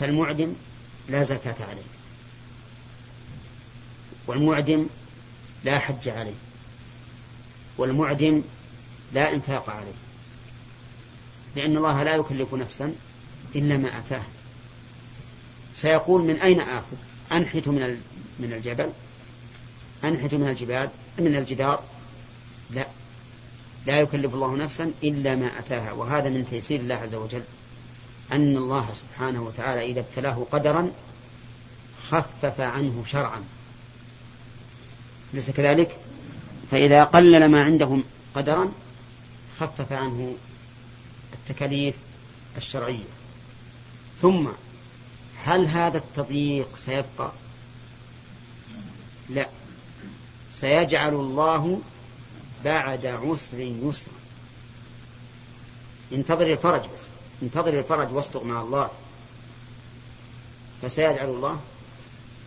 فالمعدم 0.00 0.52
لا 1.08 1.22
زكاة 1.22 1.64
عليه 1.68 1.82
والمعدم 4.26 4.86
لا 5.64 5.78
حج 5.78 6.08
عليه 6.08 6.32
والمعدم 7.78 8.42
لا 9.14 9.32
إنفاق 9.34 9.70
عليه 9.70 9.92
لأن 11.56 11.76
الله 11.76 12.02
لا 12.02 12.14
يكلف 12.14 12.54
نفسا 12.54 12.92
إلا 13.54 13.76
ما 13.76 13.98
أتاه 13.98 14.22
سيقول 15.74 16.20
من 16.22 16.36
أين 16.40 16.60
آخذ 16.60 16.96
أنحت 17.32 17.68
من 17.68 18.02
من 18.40 18.52
الجبل 18.52 18.88
أنحت 20.04 20.34
من 20.34 20.48
الجبال 20.48 20.88
من 21.18 21.36
الجدار 21.36 21.82
لا 22.70 22.86
لا 23.86 24.00
يكلف 24.00 24.34
الله 24.34 24.56
نفسا 24.56 24.92
إلا 25.02 25.34
ما 25.36 25.46
أتاها 25.58 25.92
وهذا 25.92 26.28
من 26.28 26.46
تيسير 26.50 26.80
الله 26.80 26.94
عز 26.94 27.14
وجل 27.14 27.42
أن 28.32 28.56
الله 28.56 28.86
سبحانه 28.94 29.42
وتعالى 29.42 29.84
إذا 29.86 30.00
ابتلاه 30.00 30.46
قدرا 30.52 30.90
خفف 32.10 32.60
عنه 32.60 33.02
شرعا 33.06 33.44
ليس 35.34 35.50
كذلك 35.50 35.96
فإذا 36.70 37.04
قلل 37.04 37.48
ما 37.50 37.62
عندهم 37.62 38.04
قدرا 38.34 38.68
خفف 39.60 39.92
عنه 39.92 40.34
التكاليف 41.34 41.94
الشرعية 42.56 43.04
ثم 44.22 44.48
هل 45.44 45.66
هذا 45.66 45.98
التضييق 45.98 46.76
سيبقى 46.76 47.32
لا 49.30 49.46
سيجعل 50.52 51.14
الله 51.14 51.80
بعد 52.64 53.06
عسر 53.06 53.58
يسرا 53.60 54.12
انتظر 56.12 56.52
الفرج 56.52 56.80
بس 56.80 57.02
انتظر 57.42 57.78
الفرج 57.78 58.12
واصدق 58.12 58.42
مع 58.42 58.60
الله 58.62 58.90
فسيجعل 60.82 61.28
الله 61.28 61.60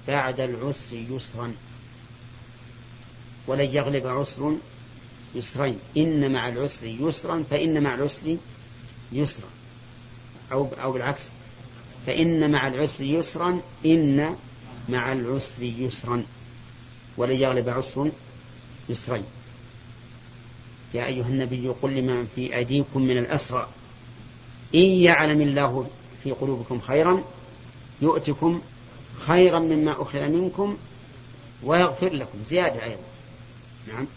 بعد 0.07 0.39
العسر 0.39 0.95
يسرا 0.95 1.53
ولن 3.47 3.65
يغلب 3.75 4.07
عسر 4.07 4.53
يسرين 5.35 5.79
إن 5.97 6.31
مع 6.31 6.47
العسر 6.49 6.85
يسرا 6.85 7.43
فإن 7.49 7.83
مع 7.83 7.93
العسر 7.95 8.37
يسرا 9.11 9.49
أو 10.51 10.69
أو 10.81 10.91
بالعكس 10.91 11.21
فإن 12.07 12.51
مع 12.51 12.67
العسر 12.67 13.03
يسرا 13.03 13.61
إن 13.85 14.35
مع 14.89 15.11
العسر 15.11 15.63
يسرا 15.63 16.23
ولن 17.17 17.35
يغلب 17.35 17.69
عسر 17.69 18.11
يسرين 18.89 19.23
يا 20.93 21.05
أيها 21.05 21.25
النبي 21.27 21.67
قل 21.81 21.91
لمن 21.93 22.27
في 22.35 22.55
أيديكم 22.55 23.01
من 23.01 23.17
الأسرى 23.17 23.67
إن 24.75 24.79
يعلم 24.79 25.41
الله 25.41 25.87
في 26.23 26.31
قلوبكم 26.31 26.79
خيرا 26.79 27.23
يؤتكم 28.01 28.61
خيرا 29.27 29.59
مما 29.59 29.91
أخذ 29.91 30.21
منكم 30.29 30.77
ويغفر 31.63 32.13
لكم 32.13 32.43
زيادة 32.43 32.83
أيضا 32.83 33.01
نعم 33.87 34.07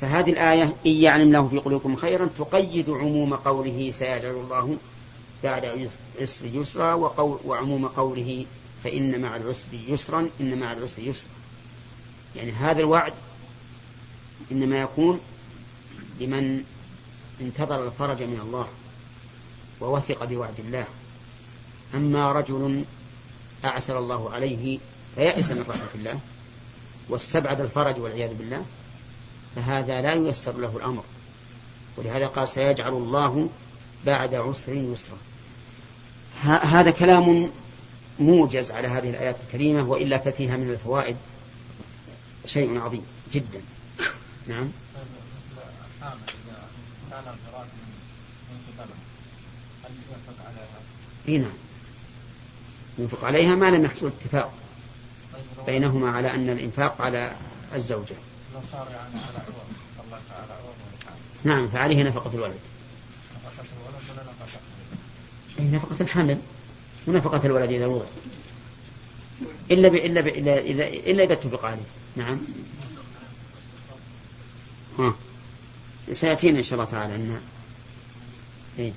فهذه 0.00 0.30
الآية 0.30 0.62
إن 0.62 0.74
يعلم 0.90 1.22
الله 1.26 1.48
في 1.48 1.58
قلوبكم 1.58 1.96
خيرا 1.96 2.28
تقيد 2.38 2.90
عموم 2.90 3.34
قوله 3.34 3.90
سيجعل 3.92 4.30
الله 4.34 4.76
بعد 5.44 5.88
عسر 6.20 6.44
يسرا 6.46 6.94
وعموم 7.44 7.88
قوله 7.88 8.46
فإن 8.84 9.20
مع 9.20 9.36
العسر 9.36 9.66
يسرا 9.88 10.28
إن 10.40 10.58
مع 10.58 10.72
العسر 10.72 11.02
يسرا 11.02 11.28
يعني 12.36 12.52
هذا 12.52 12.80
الوعد 12.80 13.12
إنما 14.52 14.76
يكون 14.78 15.20
لمن 16.20 16.64
انتظر 17.40 17.86
الفرج 17.86 18.22
من 18.22 18.40
الله 18.42 18.66
ووثق 19.80 20.24
بوعد 20.24 20.60
الله 20.60 20.84
أما 21.94 22.32
رجل 22.32 22.84
أعسر 23.64 23.98
الله 23.98 24.30
عليه 24.30 24.78
فيأس 25.14 25.50
من 25.50 25.64
رحمة 25.68 25.88
الله 25.94 26.18
واستبعد 27.08 27.60
الفرج 27.60 28.00
والعياذ 28.00 28.34
بالله 28.34 28.64
فهذا 29.56 30.00
لا 30.00 30.14
ييسر 30.14 30.58
له 30.58 30.76
الأمر 30.76 31.02
ولهذا 31.96 32.26
قال 32.26 32.48
سيجعل 32.48 32.90
الله 32.92 33.48
بعد 34.06 34.34
عسر 34.34 34.72
يسرا 34.74 35.16
هذا 36.46 36.90
كلام 36.90 37.50
موجز 38.20 38.70
على 38.70 38.88
هذه 38.88 39.10
الآيات 39.10 39.36
الكريمة 39.46 39.82
وإلا 39.82 40.18
ففيها 40.18 40.56
من 40.56 40.70
الفوائد 40.70 41.16
شيء 42.46 42.78
عظيم 42.80 43.02
جدا 43.32 43.60
نعم 44.48 44.68
الحامل 46.04 46.22
إذا 47.08 47.20
كان 47.20 47.34
الفراغ 47.34 47.64
من 48.50 48.72
قبله 48.78 48.94
هل 49.84 49.90
ينفق 50.10 50.44
عليها؟ 50.46 50.80
اي 51.28 51.38
نعم. 51.38 51.50
ينفق 52.98 53.24
عليها 53.24 53.54
ما 53.54 53.70
لم 53.76 53.84
يحصل 53.84 54.06
اتفاق 54.06 54.52
طيب، 55.56 55.66
بينهما 55.66 56.10
على 56.10 56.34
أن 56.34 56.48
الإنفاق 56.50 57.00
على 57.02 57.32
الزوجة 57.74 58.14
لو 58.54 58.60
صار 58.72 58.86
يعني 58.90 59.24
على 59.26 59.38
عوض 59.38 60.06
الله 60.06 60.20
تعالى 60.28 60.52
عوض 60.52 60.74
نعم 61.44 61.68
فعليه 61.68 62.02
نفقة 62.02 62.30
الولد 62.34 62.58
نفقة 63.44 63.64
الولد 63.76 64.08
ولا 64.10 64.22
نفقة 64.22 64.60
أي 65.60 65.64
نفقة 65.64 65.96
الحمل 66.02 66.38
ونفقة 67.06 67.40
الولد 67.46 67.70
إذا 67.70 67.86
وضع 67.86 68.04
إلا 69.70 69.88
ب... 69.88 69.94
إلا 69.94 70.20
ب... 70.20 70.26
إلا 70.26 70.58
إذا 70.58 70.88
إلا 70.88 71.24
إذا 71.24 71.32
اتفق 71.32 71.64
عليه 71.64 71.82
نعم 72.16 72.38
ها 74.98 75.14
سيأتينا 76.12 76.58
إن 76.58 76.62
شاء 76.64 76.78
الله 76.80 76.90
تعالى 76.90 77.14
أن 77.14 77.28
نعم. 77.28 77.40
إيه؟ 78.78 78.92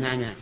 نعم 0.00 0.20
نعم 0.20 0.34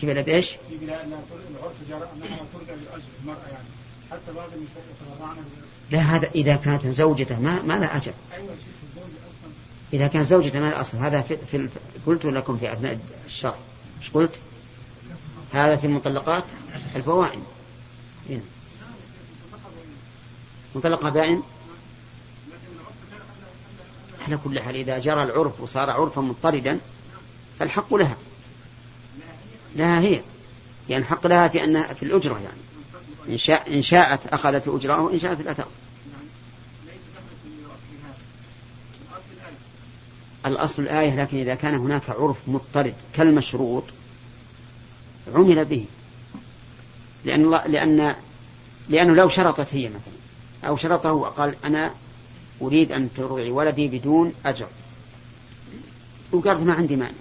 في 0.00 0.06
بلاد 0.06 0.28
ايش؟ 0.28 0.46
في 0.70 0.76
بلاد 0.80 1.06
العرف 1.56 1.72
جرى 1.88 1.98
انها 2.16 2.36
ترجع 2.54 2.74
للاجر 2.80 3.02
المراه 3.22 3.42
يعني 3.52 3.64
حتى 4.10 4.32
بعد 4.36 4.48
النساء 4.56 4.84
يترضعن 5.14 5.36
لا 5.90 5.98
هذا 5.98 6.30
اذا 6.34 6.56
كانت 6.56 6.86
زوجته 6.86 7.40
ما 7.40 7.62
ما 7.62 7.72
لها 7.78 7.96
اجر. 7.96 8.12
اذا 9.92 10.06
كانت 10.06 10.26
زوجته 10.26 10.60
ما 10.60 10.64
لها 10.70 10.80
اصل 10.80 10.98
هذا 10.98 11.20
في, 11.22 11.36
في 11.52 11.68
قلت 12.06 12.24
لكم 12.26 12.58
في 12.58 12.72
اثناء 12.72 12.98
الشرح 13.26 13.56
ايش 14.02 14.10
قلت؟ 14.10 14.40
هذا 15.52 15.76
في 15.76 15.86
المطلقات 15.86 16.44
الفوائد. 16.96 17.30
هنا. 18.28 18.30
إيه. 18.30 18.40
منطلق 20.76 21.08
بائن 21.08 21.42
على 24.26 24.38
كل 24.44 24.60
حال 24.60 24.76
إذا 24.76 24.98
جرى 24.98 25.22
العرف 25.22 25.60
وصار 25.60 25.90
عرفا 25.90 26.20
مضطردا 26.20 26.78
فالحق 27.58 27.94
لها 27.94 28.16
لها 29.76 30.00
هي 30.00 30.20
يعني 30.88 31.04
حق 31.04 31.26
لها 31.26 31.48
في 31.48 31.64
أنها 31.64 31.92
في 31.94 32.02
الأجرة 32.02 32.40
يعني 32.40 32.60
إن, 33.28 33.38
شاء 33.38 33.74
إن 33.74 33.82
شاءت 33.82 34.26
أخذت 34.26 34.68
الأجرة 34.68 35.00
وإن 35.00 35.18
شاءت 35.18 35.40
لا 35.42 35.52
تأخذ 35.52 35.70
الأصل 40.46 40.82
الآية 40.82 41.22
لكن 41.22 41.38
إذا 41.38 41.54
كان 41.54 41.74
هناك 41.74 42.10
عرف 42.10 42.36
مضطرد 42.46 42.94
كالمشروط 43.14 43.82
عمل 45.34 45.64
به 45.64 45.84
لأن, 47.24 47.50
لأن 47.50 48.14
لأنه 48.88 49.14
لو 49.14 49.28
شرطت 49.28 49.74
هي 49.74 49.88
مثلا 49.88 50.15
أو 50.68 50.76
شرطه 50.76 51.12
وقال 51.12 51.56
أنا 51.64 51.94
أريد 52.62 52.92
أن 52.92 53.08
ترضعي 53.16 53.50
ولدي 53.50 53.88
بدون 53.88 54.32
أجر 54.44 54.66
وقالت 56.32 56.60
ما 56.60 56.72
عندي 56.74 56.96
مانع 56.96 57.12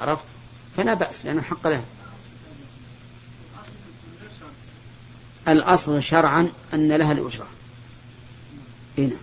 عرفت 0.00 0.24
فلا 0.76 0.94
بأس 0.94 1.26
لأنه 1.26 1.42
حق 1.42 1.66
له 1.66 1.84
الأصل 5.48 6.02
شرعا 6.02 6.48
أن 6.74 6.92
لها 6.92 7.12
الأجرة 7.12 7.46
هنا 8.98 9.08
إيه، 9.08 9.16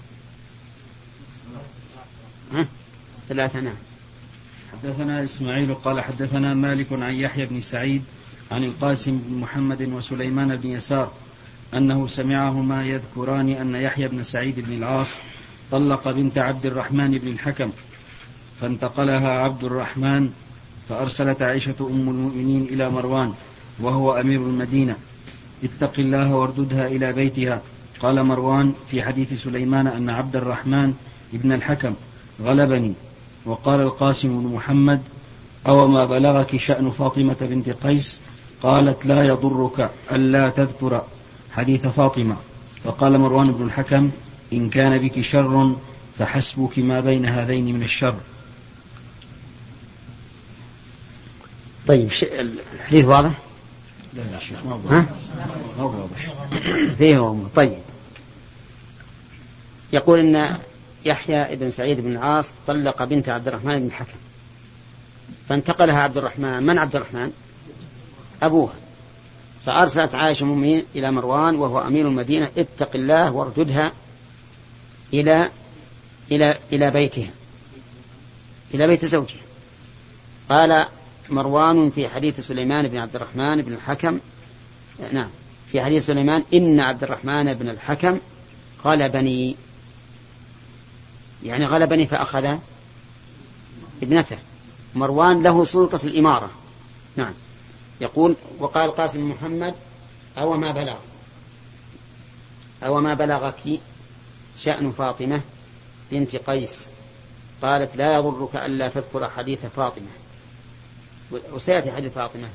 نعم. 2.54 2.62
ها؟ 2.62 2.68
ثلاثة 3.30 3.60
نعم 3.60 3.76
حدثنا 4.72 5.24
إسماعيل 5.24 5.74
قال 5.76 6.02
حدثنا 6.02 6.54
مالك 6.54 6.88
عن 6.92 7.14
يحيى 7.16 7.46
بن 7.46 7.62
سعيد 7.62 8.04
عن 8.52 8.64
القاسم 8.64 9.18
بن 9.28 9.38
محمد 9.38 9.82
وسليمان 9.82 10.56
بن 10.56 10.70
يسار 10.70 11.12
أنه 11.74 12.08
سمعهما 12.08 12.86
يذكران 12.86 13.50
أن 13.50 13.76
يحيى 13.76 14.08
بن 14.08 14.24
سعيد 14.24 14.60
بن 14.60 14.74
العاص 14.74 15.08
طلق 15.72 16.12
بنت 16.12 16.38
عبد 16.38 16.66
الرحمن 16.66 17.12
بن 17.12 17.28
الحكم 17.28 17.70
فانتقلها 18.62 19.30
عبد 19.30 19.64
الرحمن 19.64 20.30
فأرسلت 20.90 21.42
عائشة 21.42 21.76
أم 21.82 22.10
المؤمنين 22.10 22.64
إلى 22.64 22.90
مروان 22.90 23.34
وهو 23.80 24.20
أمير 24.20 24.42
المدينة 24.42 24.96
اتق 25.64 25.94
الله 26.00 26.36
وارددها 26.36 26.88
إلى 26.88 27.14
بيتها 27.14 27.62
قال 28.00 28.24
مروان 28.24 28.74
في 28.92 29.02
حديث 29.04 29.44
سليمان 29.44 29.88
أن 29.88 30.10
عبد 30.10 30.36
الرحمن 30.36 30.94
بن 31.34 31.52
الحكم 31.52 31.94
غلبني 32.42 32.94
وقال 33.46 33.82
القاسم 33.82 34.40
بن 34.44 34.56
محمد 34.56 35.02
أو 35.68 35.88
ما 35.88 36.06
بلغك 36.06 36.58
شأن 36.58 36.92
فاطمة 36.92 37.36
بنت 37.42 37.70
قيس 37.70 38.22
قالت 38.64 39.06
لا 39.06 39.24
يضرك 39.24 39.92
ألا 40.12 40.50
تذكر 40.50 41.04
حديث 41.58 41.88
فاطمة 41.88 42.36
وقال 42.86 43.18
مروان 43.20 43.52
بن 43.52 43.64
الحكم 43.66 44.12
إن 44.54 44.70
كان 44.70 44.98
بك 44.98 45.22
شر 45.22 45.76
فحسبك 46.20 46.80
ما 46.80 47.00
بين 47.00 47.26
هذين 47.26 47.74
من 47.76 47.84
الشر 47.84 48.16
طيب 51.88 52.10
الحديث 52.74 53.06
واضح؟ 53.06 53.32
لا 54.14 54.24
يا 54.34 54.40
شيخ 54.40 54.60
ما 55.80 55.88
واضح 56.58 57.46
طيب 57.56 57.74
يقول 59.94 60.20
أن 60.36 60.58
يحيى 61.06 61.56
بن 61.56 61.70
سعيد 61.70 62.00
بن 62.00 62.12
العاص 62.12 62.52
طلق 62.68 63.04
بنت 63.04 63.30
عبد 63.30 63.48
الرحمن 63.48 63.80
بن 63.80 63.86
الحكم 63.86 64.18
فانتقلها 65.50 65.96
عبد 66.00 66.18
الرحمن 66.18 66.64
من 66.64 66.78
عبد 66.78 66.96
الرحمن؟ 66.96 67.32
أبوها 68.44 68.74
فأرسلت 69.68 70.16
عائشة 70.16 70.44
المؤمنين 70.44 70.86
إلى 70.96 71.12
مروان 71.12 71.56
وهو 71.56 71.82
أمير 71.82 72.08
المدينة 72.08 72.50
اتق 72.58 72.90
الله 72.96 73.32
وارددها 73.32 73.92
إلى 75.14 75.50
إلى 76.32 76.58
إلى 76.74 76.92
بيتها 76.92 77.30
إلى 78.74 78.88
بيت 78.88 79.06
زوجها 79.06 79.42
قال 80.50 80.86
مروان 81.30 81.90
في 81.90 82.10
حديث 82.10 82.40
سليمان 82.40 82.88
بن 82.88 82.98
عبد 82.98 83.16
الرحمن 83.16 83.62
بن 83.62 83.74
الحكم 83.74 84.20
نعم 85.14 85.30
في 85.72 85.82
حديث 85.82 86.06
سليمان 86.06 86.44
إن 86.54 86.80
عبد 86.80 87.04
الرحمن 87.04 87.54
بن 87.54 87.70
الحكم 87.70 88.18
غلبني 88.86 89.56
يعني 91.44 91.66
غلبني 91.66 92.08
فأخذ 92.08 92.58
ابنته 94.04 94.38
مروان 94.96 95.44
له 95.44 95.64
سلطة 95.66 96.00
الإمارة 96.04 96.50
نعم 97.16 97.34
يقول 98.02 98.36
وقال 98.60 98.92
قاسم 98.92 99.30
محمد 99.32 99.74
أو 100.38 100.58
ما 100.58 100.72
بلغ 100.72 100.98
أو 102.84 103.00
ما 103.02 103.14
بلغك 103.14 103.80
شأن 104.60 104.92
فاطمة 104.92 105.42
بنت 106.12 106.36
قيس 106.36 106.90
قالت 107.62 107.96
لا 107.96 108.14
يضرك 108.18 108.56
ألا 108.56 108.88
تذكر 108.88 109.30
حديث 109.30 109.66
فاطمة 109.66 110.08
وسيأتي 111.54 111.92
حديث 111.92 112.14
فاطمة 112.14 112.50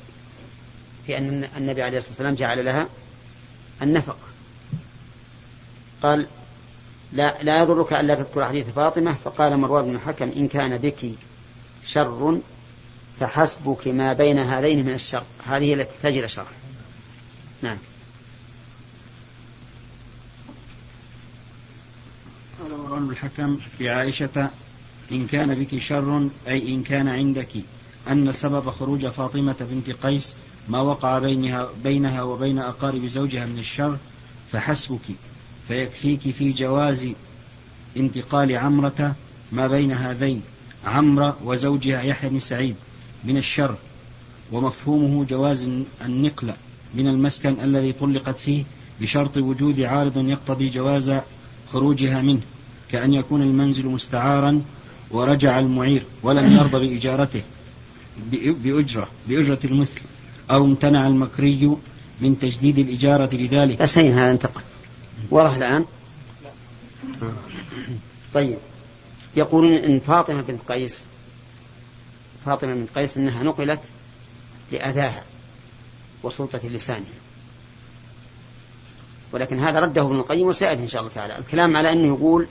في 1.05 1.17
أن 1.17 1.49
النبي 1.57 1.83
عليه 1.83 1.97
الصلاة 1.97 2.11
والسلام 2.11 2.35
جعل 2.35 2.65
لها 2.65 2.87
النفق 3.81 4.17
قال 6.03 6.27
لا, 7.13 7.43
لا 7.43 7.59
يضرك 7.59 7.93
ألا 7.93 8.15
تذكر 8.15 8.45
حديث 8.45 8.69
فاطمة 8.69 9.13
فقال 9.23 9.57
مروان 9.57 9.85
بن 9.85 9.95
الحكم 9.95 10.31
إن 10.35 10.47
كان 10.47 10.77
بك 10.77 11.11
شر 11.87 12.39
فحسبك 13.19 13.87
ما 13.87 14.13
بين 14.13 14.39
هذين 14.39 14.85
من 14.85 14.93
الشر 14.93 15.23
هذه 15.47 15.73
التي 15.73 15.91
تحتاج 15.95 16.17
إلى 16.17 16.29
شرح 16.29 16.47
نعم 17.61 17.77
قال 22.89 23.09
الحكم 23.09 23.59
في 23.77 23.89
عائشة 23.89 24.49
إن 25.11 25.27
كان 25.27 25.55
بك 25.63 25.81
شر 25.81 26.29
أي 26.47 26.67
إن 26.67 26.83
كان 26.83 27.07
عندك 27.07 27.49
أن 28.11 28.31
سبب 28.31 28.69
خروج 28.69 29.05
فاطمة 29.07 29.55
بنت 29.59 29.89
قيس 30.05 30.35
ما 30.69 30.81
وقع 30.81 31.19
بينها, 31.19 31.69
بينها 31.83 32.21
وبين 32.23 32.59
أقارب 32.59 33.05
زوجها 33.07 33.45
من 33.45 33.59
الشر 33.59 33.97
فحسبك 34.51 34.99
فيكفيك 35.67 36.21
في 36.35 36.51
جواز 36.51 37.07
انتقال 37.97 38.57
عمرة 38.57 39.15
ما 39.51 39.67
بين 39.67 39.91
هذين 39.91 40.41
عمرة 40.85 41.37
وزوجها 41.43 42.01
يحيى 42.01 42.29
بن 42.29 42.39
سعيد 42.39 42.75
من 43.25 43.37
الشر 43.37 43.75
ومفهومه 44.51 45.25
جواز 45.25 45.63
النقل 46.05 46.53
من 46.95 47.07
المسكن 47.07 47.55
الذي 47.63 47.93
طلقت 47.93 48.35
فيه 48.35 48.63
بشرط 49.01 49.37
وجود 49.37 49.79
عارض 49.81 50.29
يقتضي 50.29 50.69
جواز 50.69 51.13
خروجها 51.73 52.21
منه 52.21 52.41
كأن 52.91 53.13
يكون 53.13 53.41
المنزل 53.41 53.85
مستعارا 53.85 54.61
ورجع 55.11 55.59
المعير 55.59 56.03
ولم 56.23 56.55
يرضى 56.55 56.87
بإجارته 56.87 57.41
بأجرة 58.63 59.07
بأجرة 59.27 59.59
المثل 59.65 60.01
أو 60.51 60.65
امتنع 60.65 61.07
المكري 61.07 61.77
من 62.21 62.39
تجديد 62.39 62.77
الإجارة 62.79 63.35
لذلك 63.35 63.81
بس 63.81 63.97
هذا 63.97 64.31
انتقل 64.31 64.61
واضح 65.31 65.55
الآن 65.55 65.85
طيب 68.33 68.57
يقول 69.37 69.71
إن 69.73 69.99
فاطمة 69.99 70.41
بنت 70.41 70.71
قيس 70.71 71.03
فاطمة 72.45 72.73
بنت 72.73 72.97
قيس 72.97 73.17
أنها 73.17 73.43
نقلت 73.43 73.79
لأذاها 74.71 75.23
وسلطة 76.23 76.67
لسانها 76.67 77.07
ولكن 79.31 79.59
هذا 79.59 79.79
رده 79.79 80.01
ابن 80.01 80.15
القيم 80.15 80.47
وسيأتي 80.47 80.83
إن 80.83 80.87
شاء 80.87 81.01
الله 81.01 81.11
تعالى 81.15 81.37
الكلام 81.37 81.77
على 81.77 81.91
أنه 81.91 82.07
يقول 82.07 82.45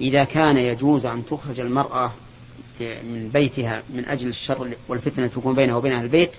إذا 0.00 0.24
كان 0.24 0.56
يجوز 0.56 1.06
أن 1.06 1.22
تخرج 1.30 1.60
المرأة 1.60 2.12
من 2.80 3.30
بيتها 3.34 3.82
من 3.90 4.04
أجل 4.08 4.28
الشر 4.28 4.68
والفتنة 4.88 5.26
تكون 5.26 5.54
بينها 5.54 5.74
وبين 5.76 5.92
أهل 5.92 6.04
البيت 6.04 6.30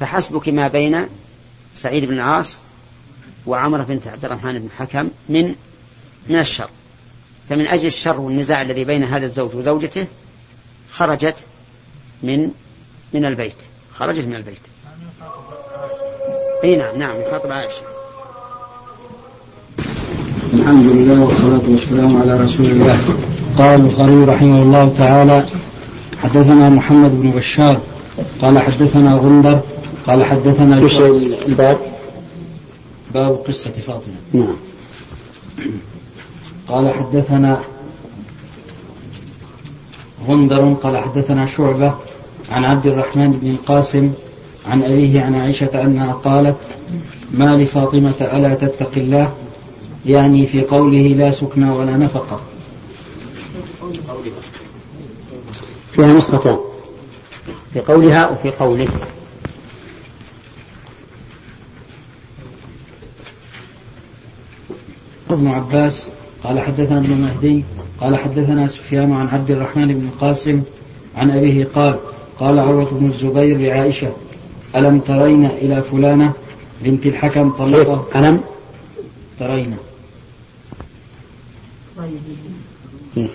فحسبك 0.00 0.48
ما 0.48 0.68
بين 0.68 1.06
سعيد 1.74 2.04
بن 2.04 2.12
العاص 2.12 2.62
وعمرة 3.46 3.82
بنت 3.82 4.06
عبد 4.06 4.24
الرحمن 4.24 4.58
بن 4.58 4.68
حكم 4.78 5.10
من 5.28 5.54
من 6.28 6.38
الشر 6.38 6.70
فمن 7.48 7.66
أجل 7.66 7.86
الشر 7.86 8.20
والنزاع 8.20 8.62
الذي 8.62 8.84
بين 8.84 9.04
هذا 9.04 9.26
الزوج 9.26 9.54
وزوجته 9.56 10.06
خرجت 10.90 11.36
من 12.22 12.50
من 13.14 13.24
البيت 13.24 13.54
خرجت 13.94 14.24
من 14.24 14.34
البيت 14.36 14.60
اي 16.64 16.76
نعم 16.76 16.98
نعم 16.98 17.20
يخاطب 17.20 17.50
عائشه 17.52 17.82
الحمد 20.54 20.86
لله 20.92 21.20
والصلاة 21.24 21.70
والسلام 21.70 22.20
على 22.20 22.36
رسول 22.40 22.66
الله 22.66 22.98
قال 23.58 23.80
البخاري 23.80 24.24
رحمه 24.24 24.62
الله 24.62 24.94
تعالى 24.98 25.46
حدثنا 26.22 26.68
محمد 26.70 27.10
بن 27.10 27.30
بشار 27.30 27.80
قال 28.42 28.62
حدثنا 28.62 29.14
غندر 29.16 29.60
قال 30.06 30.24
حدثنا 30.24 30.80
وش 30.82 30.98
الباب؟ 31.46 31.78
باب 33.14 33.34
قصة 33.48 33.70
فاطمة 33.86 34.14
نعم 34.32 34.56
قال 36.68 36.94
حدثنا 36.94 37.60
غندر 40.28 40.72
قال 40.74 40.96
حدثنا 40.98 41.46
شعبة 41.46 41.94
عن 42.50 42.64
عبد 42.64 42.86
الرحمن 42.86 43.38
بن 43.42 43.50
القاسم 43.50 44.12
عن 44.70 44.82
أبيه 44.82 45.20
عن 45.22 45.34
عائشة 45.34 45.70
أنها 45.84 46.12
قالت 46.12 46.56
ما 47.32 47.56
لفاطمة 47.56 48.14
ألا 48.20 48.54
تتق 48.54 48.90
الله 48.96 49.32
يعني 50.06 50.46
في 50.46 50.60
قوله 50.62 51.08
لا 51.08 51.30
سكنى 51.30 51.70
ولا 51.70 51.96
نفقة 51.96 52.40
فيها 55.92 56.06
نسختان 56.06 56.58
في 57.72 57.80
قولها 57.80 58.28
وفي 58.28 58.50
قوله 58.50 58.88
ابن 65.30 65.48
عباس 65.48 66.08
قال 66.44 66.60
حدثنا 66.60 66.98
ابن 66.98 67.12
مهدي 67.20 67.64
قال 68.00 68.16
حدثنا 68.18 68.66
سفيان 68.66 69.12
عن 69.12 69.28
عبد 69.28 69.50
الرحمن 69.50 69.86
بن 69.88 70.06
القاسم 70.14 70.62
عن 71.16 71.30
أبيه 71.30 71.68
قال 71.74 71.98
قال 72.40 72.58
عروة 72.58 72.88
بن 72.92 73.06
الزبير 73.06 73.58
لعائشة 73.58 74.12
ألم 74.76 75.00
ترين 75.00 75.46
إلى 75.46 75.82
فلانة 75.82 76.32
بنت 76.84 77.06
الحكم 77.06 77.50
طلقة 77.50 78.04
إيه، 78.14 78.20
ألم 78.22 78.40
ترين 79.38 79.76
إيه. 83.16 83.28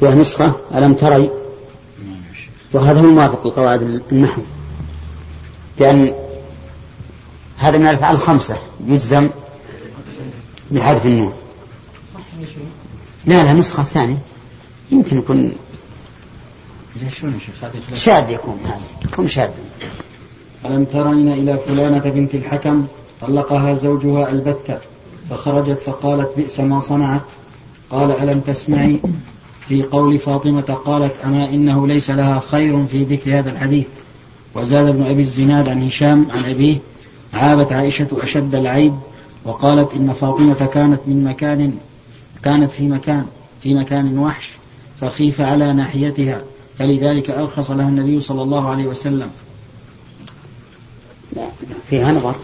فيها 0.00 0.14
نسخة 0.14 0.52
ألم 0.74 0.92
تري 0.94 1.30
وهذا 2.72 3.00
هو 3.00 3.04
الموافق 3.04 3.46
لقواعد 3.46 4.02
النحو 4.12 4.42
لأن 5.80 6.14
هذا 7.58 7.78
من 7.78 7.86
الأفعال 7.86 8.14
الخمسة 8.16 8.56
يجزم 8.86 9.30
بحذف 10.70 11.06
النون 11.06 11.32
لا 13.26 13.44
لا 13.44 13.52
نسخة 13.52 13.82
ثانية 13.82 14.18
يمكن 14.90 15.18
يكون 15.18 15.52
شاد 17.94 18.30
يكون 18.30 18.58
هذا 18.64 18.80
يكون 19.12 19.28
شاد 19.28 19.50
ألم 20.64 20.84
ترين 20.84 21.32
إلى 21.32 21.58
فلانة 21.58 21.98
بنت 22.04 22.34
الحكم 22.34 22.86
طلقها 23.20 23.74
زوجها 23.74 24.28
البتة 24.28 24.78
فخرجت 25.30 25.78
فقالت 25.78 26.30
بئس 26.36 26.60
ما 26.60 26.80
صنعت 26.80 27.20
قال 27.90 28.18
ألم 28.20 28.40
تسمعي 28.40 28.98
في 29.68 29.82
قول 29.82 30.18
فاطمة 30.18 30.60
قالت 30.60 31.12
أما 31.24 31.48
إنه 31.48 31.86
ليس 31.86 32.10
لها 32.10 32.38
خير 32.50 32.86
في 32.86 33.04
ذكر 33.04 33.38
هذا 33.38 33.50
الحديث 33.50 33.84
وزاد 34.54 34.86
ابن 34.86 35.06
أبي 35.06 35.22
الزناد 35.22 35.68
عن 35.68 35.86
هشام 35.86 36.26
عن 36.30 36.44
أبيه 36.50 36.78
عابت 37.34 37.72
عائشة 37.72 38.08
أشد 38.12 38.54
العيب 38.54 38.94
وقالت 39.44 39.94
إن 39.94 40.12
فاطمة 40.12 40.66
كانت 40.72 41.00
من 41.06 41.24
مكان 41.24 41.72
كانت 42.44 42.70
في 42.70 42.86
مكان 42.86 43.26
في 43.62 43.74
مكان 43.74 44.18
وحش 44.18 44.50
فخيف 45.00 45.40
على 45.40 45.72
ناحيتها 45.72 46.42
فلذلك 46.78 47.30
أرخص 47.30 47.70
لها 47.70 47.88
النبي 47.88 48.20
صلى 48.20 48.42
الله 48.42 48.70
عليه 48.70 48.84
وسلم 48.84 49.30
لا 51.36 51.44
فيها 51.90 52.12
نظر 52.12 52.34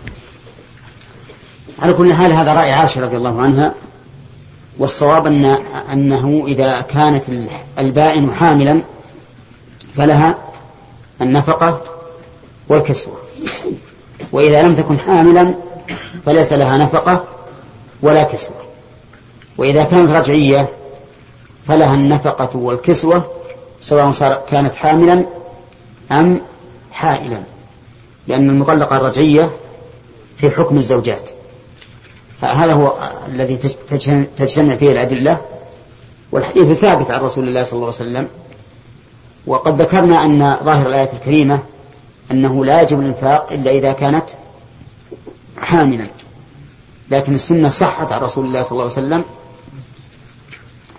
على 1.78 1.92
كل 1.92 2.14
حال 2.14 2.32
هذا 2.32 2.52
رأي 2.54 2.72
عائشة 2.72 3.00
رضي 3.00 3.16
الله 3.16 3.42
عنها 3.42 3.74
والصواب 4.78 5.26
أن 5.26 5.44
أنه 5.92 6.44
إذا 6.46 6.80
كانت 6.80 7.22
البائن 7.78 8.32
حاملا 8.34 8.82
فلها 9.94 10.38
النفقة 11.20 11.82
والكسوة 12.68 13.16
وإذا 14.32 14.62
لم 14.62 14.74
تكن 14.74 14.98
حاملا 14.98 15.54
فليس 16.26 16.52
لها 16.52 16.76
نفقة 16.76 17.24
ولا 18.02 18.22
كسوة 18.22 18.56
وإذا 19.58 19.84
كانت 19.84 20.10
رجعية 20.10 20.68
فلها 21.66 21.94
النفقة 21.94 22.56
والكسوة 22.58 23.24
سواء 23.80 24.10
صار 24.10 24.34
كانت 24.50 24.74
حاملا 24.74 25.24
أم 26.12 26.40
حائلا 26.92 27.40
لأن 28.28 28.50
المطلقة 28.50 28.96
الرجعية 28.96 29.50
في 30.36 30.50
حكم 30.50 30.76
الزوجات 30.78 31.30
هذا 32.42 32.72
هو 32.72 32.92
الذي 33.26 33.56
تجتمع 34.38 34.76
فيه 34.76 34.92
الأدلة 34.92 35.40
والحديث 36.32 36.78
ثابت 36.78 37.10
عن 37.10 37.20
رسول 37.20 37.48
الله 37.48 37.62
صلى 37.62 37.72
الله 37.72 37.84
عليه 37.84 37.96
وسلم 38.10 38.28
وقد 39.46 39.82
ذكرنا 39.82 40.24
أن 40.24 40.56
ظاهر 40.64 40.88
الآية 40.88 41.12
الكريمة 41.12 41.60
أنه 42.30 42.64
لا 42.64 42.82
يجب 42.82 43.00
الإنفاق 43.00 43.52
إلا 43.52 43.70
إذا 43.70 43.92
كانت 43.92 44.24
حاملا 45.62 46.06
لكن 47.10 47.34
السنة 47.34 47.68
صحت 47.68 48.12
عن 48.12 48.20
رسول 48.20 48.44
الله 48.44 48.62
صلى 48.62 48.72
الله 48.72 48.82
عليه 48.82 48.92
وسلم 49.06 49.24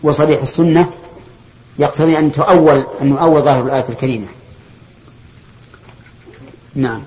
وصريح 0.03 0.41
السنة 0.41 0.89
يقتضي 1.79 2.17
أن 2.19 2.31
تؤول 2.31 2.85
أن 3.01 3.09
يؤول 3.09 3.41
ظاهر 3.41 3.65
الآية 3.65 3.89
الكريمة 3.89 4.27
نعم 6.75 7.01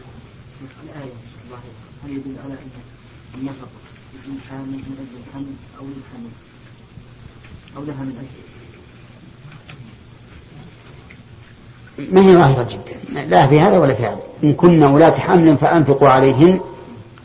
ما 12.13 12.21
هي 12.21 12.35
ظاهرة 12.37 12.69
جدا 12.71 13.21
لا 13.25 13.47
في 13.47 13.61
هذا 13.61 13.79
ولا 13.79 13.95
في 13.95 14.03
هذا 14.03 14.21
إن 14.45 14.53
كنا 14.55 14.89
ولاة 14.89 15.11
حمل 15.11 15.57
فأنفقوا 15.59 16.09
عليهن 16.09 16.61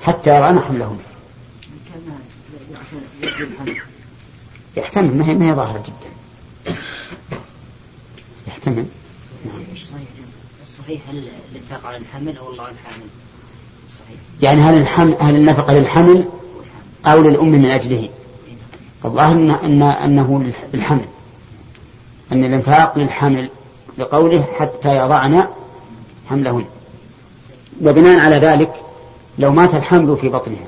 حتى 0.02 0.30
يرانا 0.30 0.62
حملهن 0.62 0.98
يحتمل 4.78 5.18
ما 5.18 5.26
هي 5.30 5.36
ما 5.36 5.46
هي 5.50 5.54
ظاهرة 5.54 5.84
جدا 5.86 6.17
يحتمل 8.48 8.86
نعم. 9.46 9.62
الصحيح 10.62 11.02
هل 11.10 11.28
الانفاق 11.54 11.86
على 11.86 11.98
الحمل 11.98 12.38
او 12.38 12.50
الله 12.52 12.64
على 12.64 12.72
الحامل؟ 12.74 13.06
يعني 14.42 14.62
هل 14.62 14.78
الحمل 14.82 15.16
هل 15.22 15.36
النفقه 15.36 15.74
للحمل 15.74 16.28
او 17.06 17.22
للام 17.22 17.50
من 17.52 17.66
اجله؟ 17.70 18.10
الظاهر 19.06 19.36
إن, 19.36 19.52
ان 19.52 19.82
انه 19.84 20.44
للحمل 20.74 21.06
ان 22.32 22.44
الانفاق 22.44 22.98
للحمل 22.98 23.50
لقوله 23.98 24.46
حتى 24.60 24.98
يضعن 24.98 25.48
حملهن 26.30 26.66
وبناء 27.82 28.20
على 28.26 28.36
ذلك 28.36 28.74
لو 29.40 29.52
مات 29.52 29.76
الحمل 29.76 30.18
في 30.18 30.30
بطنها 30.30 30.68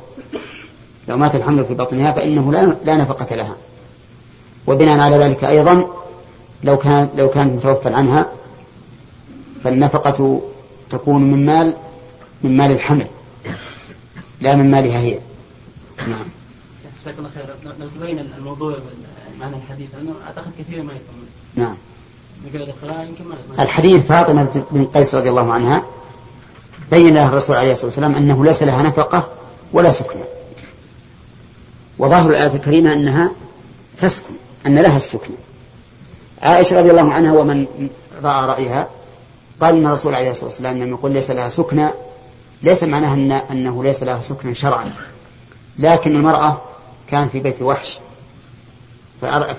لو 1.08 1.18
مات 1.18 1.36
الحمل 1.36 1.66
في 1.66 1.74
بطنها 1.74 2.12
فانه 2.12 2.52
لا 2.52 2.78
لا 2.86 2.96
نفقه 2.96 3.36
لها 3.36 3.56
وبناء 4.70 5.00
على 5.00 5.16
ذلك 5.18 5.44
أيضا 5.44 5.88
لو 6.64 6.78
كان 6.78 7.10
لو 7.16 7.30
كانت 7.30 7.52
متوفى 7.56 7.90
عنها 7.94 8.30
فالنفقة 9.64 10.42
تكون 10.90 11.32
من 11.32 11.46
مال 11.46 11.74
من 12.44 12.58
مال 12.58 12.72
الحمل 12.72 13.08
لا 14.42 14.56
من 14.56 14.72
مالها 14.72 15.00
هي 15.00 15.20
نعم 16.08 16.26
جزاك 17.04 17.16
الله 17.18 17.30
خير 17.36 17.46
لو 17.80 17.88
تبين 18.00 18.26
الموضوع 18.38 18.74
معنى 19.40 19.56
الحديث 19.56 19.88
لانه 19.96 20.14
اعتقد 20.28 20.52
كثير 20.60 20.84
ما 20.84 20.94
يفهم 20.94 21.24
نعم 21.56 21.76
الحديث 23.60 24.06
فاطمة 24.06 24.64
بن 24.72 24.86
قيس 24.86 25.16
رضي 25.16 25.30
الله 25.30 25.54
عنها 25.54 25.84
بين 26.92 27.14
لها 27.16 27.28
الرسول 27.28 27.56
عليه 27.56 27.72
الصلاة 27.72 27.86
والسلام 27.86 28.16
أنه 28.16 28.46
ليس 28.46 28.64
لها 28.64 28.84
نفقة 28.84 29.28
ولا 29.74 29.92
سكنة 29.92 30.24
وظاهر 31.98 32.30
الآية 32.30 32.56
الكريمة 32.56 32.94
أنها 32.94 33.32
تسكن 34.02 34.34
أن 34.68 34.80
لها 34.80 34.98
السكنة 34.98 35.38
عائشة 36.42 36.78
رضي 36.78 36.92
الله 36.92 37.14
عنها 37.14 37.34
ومن 37.40 37.66
رأى 38.24 38.46
رأيها 38.46 38.88
قال 39.62 39.76
إن 39.76 39.86
الرسول 39.86 40.16
عليه 40.16 40.32
الصلاة 40.32 40.46
والسلام 40.50 40.78
لما 40.78 40.86
يقول 40.90 41.12
ليس 41.12 41.32
لها 41.32 41.50
سكنى 41.50 41.88
ليس 42.64 42.84
معناها 42.84 43.14
أن 43.14 43.32
أنه 43.32 43.84
ليس 43.84 44.04
لها 44.04 44.22
سكنى 44.22 44.56
شرعا 44.56 44.94
لكن 45.80 46.16
المرأة 46.16 46.58
كان 47.08 47.30
في 47.30 47.40
بيت 47.40 47.62
وحش 47.62 48.00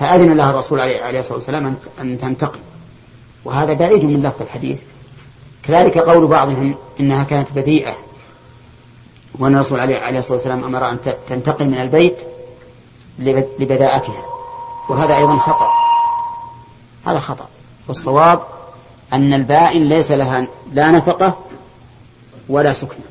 فأذن 0.01 0.33
لها 0.37 0.51
الرسول 0.51 0.81
عليه 0.81 1.19
الصلاة 1.19 1.39
والسلام 1.39 1.77
أن 2.01 2.19
تنتقل 2.19 2.59
وهذا 3.45 3.73
بعيد 3.73 4.05
من 4.05 4.23
لفظ 4.23 4.43
الحديث 4.43 4.83
كذلك 5.63 5.99
قول 5.99 6.27
بعضهم 6.27 6.75
إنها 7.01 7.25
كانت 7.25 7.53
بذيئة 7.53 7.97
وأن 9.39 9.55
الرسول 9.55 9.81
عليه 9.81 10.19
الصلاة 10.19 10.35
والسلام 10.37 10.65
أمر 10.65 10.91
أن 10.91 10.99
تنتقل 11.29 11.69
من 11.69 11.81
البيت 11.81 12.17
لبداءتها 13.59 14.40
وهذا 14.91 15.17
أيضا 15.17 15.37
خطأ 15.37 15.69
هذا 17.07 17.19
خطأ 17.19 17.49
والصواب 17.89 18.43
أن 19.13 19.35
البائن 19.35 19.89
ليس 19.89 20.11
لها 20.13 20.47
لا 20.73 20.91
نفقة 20.91 21.39
ولا 22.49 22.73
سكنة 22.73 23.05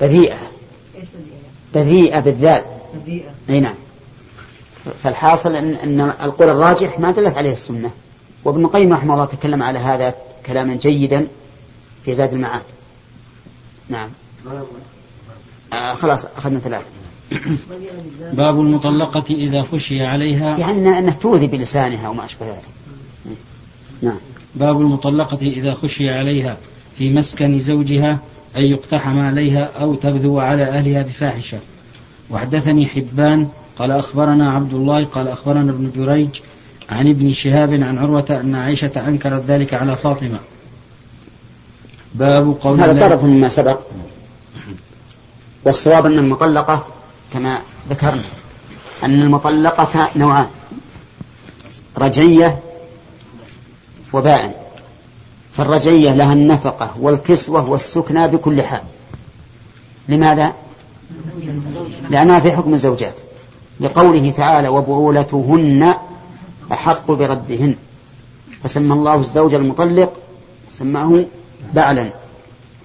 بذيئة 0.00 0.36
بذيئة 1.74 2.20
بالذات 2.20 2.64
أي 3.50 3.60
نعم 3.60 3.74
فالحاصل 5.04 5.54
أن, 5.54 5.74
أن 5.74 6.00
القول 6.00 6.48
الراجح 6.48 6.98
ما 6.98 7.10
دلت 7.10 7.38
عليه 7.38 7.52
السنة 7.52 7.90
وابن 8.44 8.64
القيم 8.64 8.92
رحمه 8.92 9.14
الله 9.14 9.24
تكلم 9.24 9.62
على 9.62 9.78
هذا 9.78 10.14
كلاما 10.46 10.74
جيدا 10.76 11.26
في 12.04 12.14
زاد 12.14 12.32
المعاد 12.32 12.62
نعم 13.88 14.08
آه 15.72 15.94
خلاص 15.94 16.24
أخذنا 16.36 16.58
ثلاثة 16.58 16.84
باب 18.32 18.60
المطلقة 18.60 19.24
إذا 19.34 19.62
خشي 19.72 20.06
عليها 20.06 20.58
يعني 20.58 21.06
نفوذ 21.06 21.46
بلسانها 21.46 22.08
وما 22.08 22.24
أشبه 22.24 22.46
ذلك 22.46 22.58
نعم 24.02 24.16
باب 24.54 24.80
المطلقة 24.80 25.38
إذا 25.42 25.72
خشي 25.74 26.08
عليها 26.10 26.56
في 26.98 27.08
مسكن 27.14 27.58
زوجها 27.60 28.10
أن 28.56 28.62
يقتحم 28.62 29.18
عليها 29.18 29.70
أو 29.80 29.94
تبذو 29.94 30.40
على 30.40 30.62
أهلها 30.62 31.02
بفاحشة 31.02 31.58
وحدثني 32.30 32.86
حبان 32.86 33.48
قال 33.78 33.90
أخبرنا 33.92 34.50
عبد 34.52 34.74
الله 34.74 35.04
قال 35.04 35.28
أخبرنا 35.28 35.70
ابن 35.72 35.90
جريج 36.04 36.28
عن 36.90 37.08
ابن 37.08 37.32
شهاب 37.32 37.72
عن 37.72 37.98
عروة 37.98 38.40
أن 38.44 38.54
عائشة 38.54 39.08
أنكرت 39.08 39.44
ذلك 39.48 39.74
على 39.74 39.96
فاطمة 39.96 40.38
باب 42.14 42.56
قول 42.60 42.80
هذا 42.80 43.08
طرف 43.08 43.24
مما 43.24 43.48
سبق 43.48 43.78
والصواب 45.64 46.06
أن 46.06 46.18
المطلقة 46.18 46.86
كما 47.32 47.58
ذكرنا 47.90 48.22
أن 49.04 49.22
المطلقة 49.22 50.08
نوعان 50.16 50.46
رجعية 51.98 52.58
وبائن 54.12 54.50
فالرجعية 55.52 56.12
لها 56.12 56.32
النفقة 56.32 56.90
والكسوة 57.00 57.70
والسكنى 57.70 58.28
بكل 58.28 58.62
حال 58.62 58.82
لماذا؟ 60.08 60.52
لأنها 62.10 62.40
في 62.40 62.52
حكم 62.52 62.74
الزوجات 62.74 63.20
لقوله 63.80 64.30
تعالى 64.30 64.68
وبعولتهن 64.68 65.94
أحق 66.72 67.10
بردهن 67.10 67.74
فسمى 68.64 68.92
الله 68.92 69.14
الزوج 69.14 69.54
المطلق 69.54 70.12
سماه 70.70 71.24
بعلا 71.74 72.10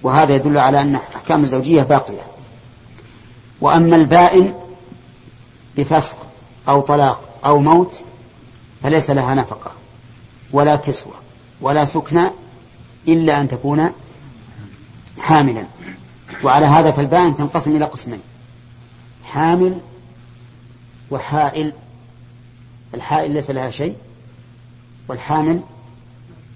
وهذا 0.02 0.34
يدل 0.34 0.58
على 0.58 0.80
أن 0.80 0.94
أحكام 0.94 1.42
الزوجية 1.42 1.82
باقية 1.82 2.31
وأما 3.62 3.96
البائن 3.96 4.54
بفسق 5.76 6.26
أو 6.68 6.80
طلاق 6.80 7.28
أو 7.44 7.58
موت 7.58 8.04
فليس 8.82 9.10
لها 9.10 9.34
نفقة 9.34 9.70
ولا 10.52 10.76
كسوة 10.76 11.12
ولا 11.60 11.84
سكنى 11.84 12.28
إلا 13.08 13.40
أن 13.40 13.48
تكون 13.48 13.90
حاملا 15.18 15.64
وعلى 16.44 16.66
هذا 16.66 16.90
فالبائن 16.90 17.36
تنقسم 17.36 17.76
إلى 17.76 17.84
قسمين 17.84 18.20
حامل 19.24 19.80
وحائل 21.10 21.72
الحائل 22.94 23.30
ليس 23.30 23.50
لها 23.50 23.70
شيء 23.70 23.96
والحامل 25.08 25.60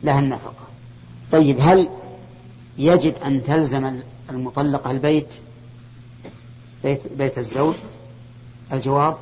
لها 0.04 0.18
النفقة 0.18 0.64
طيب 1.32 1.56
هل 1.60 1.88
يجب 2.78 3.14
أن 3.22 3.42
تلزم 3.44 4.00
المطلقة 4.30 4.90
البيت 4.90 5.34
بيت, 6.87 7.12
بيت 7.18 7.38
الزوج 7.38 7.75
الجواب 8.72 9.16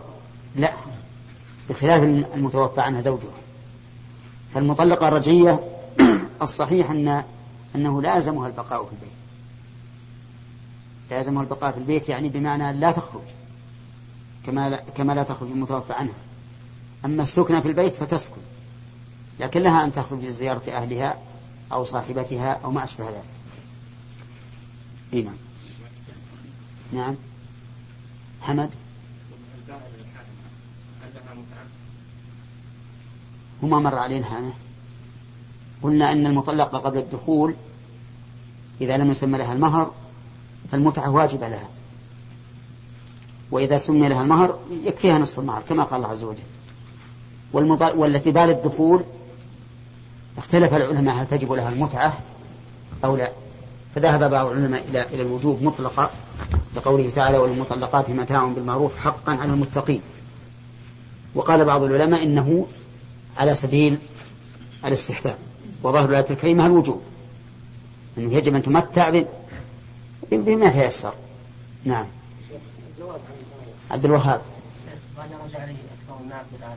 لا 0.56 0.72
بخلاف 1.70 2.02
المتوفى 2.34 2.80
عنها 2.80 3.00
زوجها 3.00 3.40
فالمطلقة 4.54 5.08
الرجعية 5.08 5.60
الصحيح 6.42 6.90
أن 6.90 7.22
أنه 7.76 8.02
لا 8.02 8.16
يلزمها 8.16 8.46
البقاء 8.48 8.84
في 8.84 8.90
البيت 8.92 9.14
لا 11.10 11.16
يلزمها 11.18 11.42
البقاء 11.42 11.72
في 11.72 11.78
البيت 11.78 12.08
يعني 12.08 12.28
بمعنى 12.28 12.72
لا 12.80 12.92
تخرج 12.92 13.22
كما 14.46 14.68
لا, 14.70 14.82
كما 14.96 15.12
لا 15.12 15.22
تخرج 15.22 15.48
المتوفى 15.50 15.92
عنها 15.92 16.14
أما 17.04 17.22
السكنة 17.22 17.60
في 17.60 17.68
البيت 17.68 17.94
فتسكن 17.94 18.40
لكن 19.40 19.60
لها 19.60 19.84
أن 19.84 19.92
تخرج 19.92 20.24
لزيارة 20.24 20.70
أهلها 20.70 21.14
أو 21.72 21.84
صاحبتها 21.84 22.52
أو 22.64 22.70
ما 22.70 22.84
أشبه 22.84 23.04
ذلك 23.06 23.24
إيه 25.12 25.24
نعم 25.24 25.34
نعم 26.92 27.14
حمد 28.46 28.70
وما 33.62 33.78
مر 33.78 33.98
علينا 33.98 34.26
هذا 34.26 34.50
قلنا 35.82 36.12
أن 36.12 36.26
المطلقة 36.26 36.78
قبل 36.78 36.98
الدخول 36.98 37.54
إذا 38.80 38.96
لم 38.96 39.10
يسمى 39.10 39.38
لها 39.38 39.52
المهر 39.52 39.92
فالمتعة 40.72 41.10
واجبة 41.10 41.48
لها 41.48 41.68
وإذا 43.50 43.78
سمي 43.78 44.08
لها 44.08 44.22
المهر 44.22 44.58
يكفيها 44.70 45.18
نصف 45.18 45.38
المهر 45.38 45.62
كما 45.68 45.84
قال 45.84 45.94
الله 45.96 46.08
عز 46.12 46.24
وجل 46.24 46.38
والمط... 47.52 47.82
والتي 47.82 48.30
بعد 48.30 48.48
الدخول 48.48 49.04
اختلف 50.38 50.74
العلماء 50.74 51.14
هل 51.14 51.26
تجب 51.26 51.52
لها 51.52 51.68
المتعة 51.68 52.18
أو 53.04 53.16
لا 53.16 53.32
فذهب 53.94 54.30
بعض 54.30 54.46
العلماء 54.50 54.84
إلى 54.88 55.02
إلى 55.06 55.22
الوجوب 55.22 55.62
مطلقة 55.62 56.10
لقوله 56.76 57.10
تعالى 57.10 57.38
والمطلقات 57.38 58.10
متاع 58.10 58.44
بالمعروف 58.44 58.96
حقا 58.96 59.32
على 59.32 59.52
المتقين 59.52 60.00
وقال 61.34 61.64
بعض 61.64 61.82
العلماء 61.82 62.22
إنه 62.22 62.66
على 63.36 63.54
سبيل 63.54 63.98
الاستحباب 64.84 65.38
وظاهر 65.82 66.08
الآية 66.10 66.30
الكريمة 66.30 66.66
الوجوب 66.66 67.02
أنه 68.18 68.36
يجب 68.36 68.54
أن 68.54 68.62
تمتع 68.62 69.12
بما 70.32 70.70
تيسر 70.70 71.14
نعم 71.84 72.06
عبد 73.90 74.04
الوهاب 74.04 74.40
قال 75.18 75.28
رجع 75.48 75.58
عليه 75.60 75.72
أكثر 75.72 76.22
الناس 76.24 76.46
الآن 76.60 76.76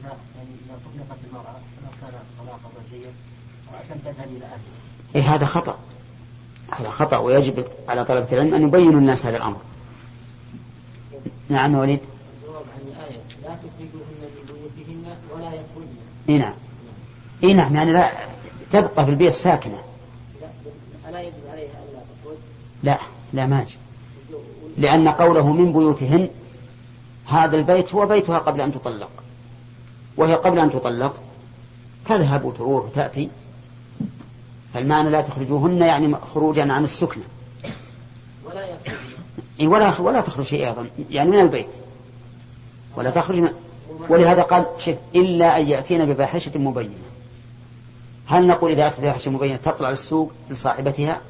إذا 0.00 0.16
يعني 0.36 0.48
إذا 0.66 0.78
طلقت 0.98 1.18
المرأة 1.30 1.56
كان 2.00 2.10
طلاقا 2.42 2.70
رجعيا 2.92 3.12
وأسلم 3.78 3.98
تذهب 4.04 4.28
إلى 4.36 4.44
أهلها 4.44 4.60
إيه 5.14 5.34
هذا 5.34 5.44
خطأ 5.46 5.78
هذا 6.80 6.90
خطأ 6.90 7.18
ويجب 7.18 7.64
على 7.88 8.04
طلبة 8.04 8.26
العلم 8.32 8.54
أن 8.54 8.62
يبينوا 8.62 9.00
الناس 9.00 9.26
هذا 9.26 9.36
الأمر 9.36 9.56
نعم 11.48 11.74
وليد 11.74 12.00
الجواب 12.42 12.62
عن 12.76 12.92
الآية 12.92 13.18
لا 13.42 13.50
من 13.78 14.68
بيوتهن 14.72 15.16
ولا 15.42 15.50
إي 16.28 16.38
نعم 16.38 16.54
إي 17.44 17.54
نعم 17.54 17.74
يعني 17.76 17.92
لا 17.92 18.10
تبقى 18.72 19.04
في 19.04 19.10
البيت 19.10 19.32
ساكنة 19.32 19.78
ألا 21.08 21.20
يجب 21.22 21.32
عليها 21.52 21.68
لا 22.84 22.98
لا 23.32 23.46
ما 23.46 23.62
يجب 23.62 23.76
لأن 24.78 25.08
قوله 25.08 25.52
من 25.52 25.72
بيوتهن 25.72 26.28
هذا 27.26 27.56
البيت 27.56 27.94
هو 27.94 28.06
بيتها 28.06 28.38
قبل 28.38 28.60
أن 28.60 28.72
تطلق 28.72 29.10
وهي 30.16 30.34
قبل 30.34 30.58
أن 30.58 30.70
تطلق 30.70 31.14
تذهب 32.04 32.44
وتروح 32.44 32.84
وتأتي 32.84 33.30
فالمعنى 34.74 35.10
لا 35.10 35.20
تخرجوهن 35.20 35.80
يعني 35.82 36.14
خروجا 36.34 36.72
عن 36.72 36.84
السكنة 36.84 37.22
ولا 38.46 38.66
يخرج 39.88 40.00
ولا 40.00 40.00
ولا 40.00 40.20
تخرج 40.20 40.54
أيضا 40.54 40.86
يعني 41.10 41.30
من 41.30 41.40
البيت 41.40 41.68
ولا 42.96 43.10
تخرج 43.10 43.38
من 43.38 43.48
ولهذا 44.08 44.42
قال 44.42 44.66
شف 44.78 44.96
إلا 45.14 45.60
أن 45.60 45.68
يأتينا 45.68 46.04
بفاحشة 46.04 46.58
مبينة 46.58 46.90
هل 48.26 48.46
نقول 48.46 48.70
إذا 48.70 48.86
أتت 48.86 49.00
بفاحشة 49.00 49.30
مبينة 49.30 49.56
تطلع 49.56 49.88
السوق 49.90 50.32
لصاحبتها 50.50 51.20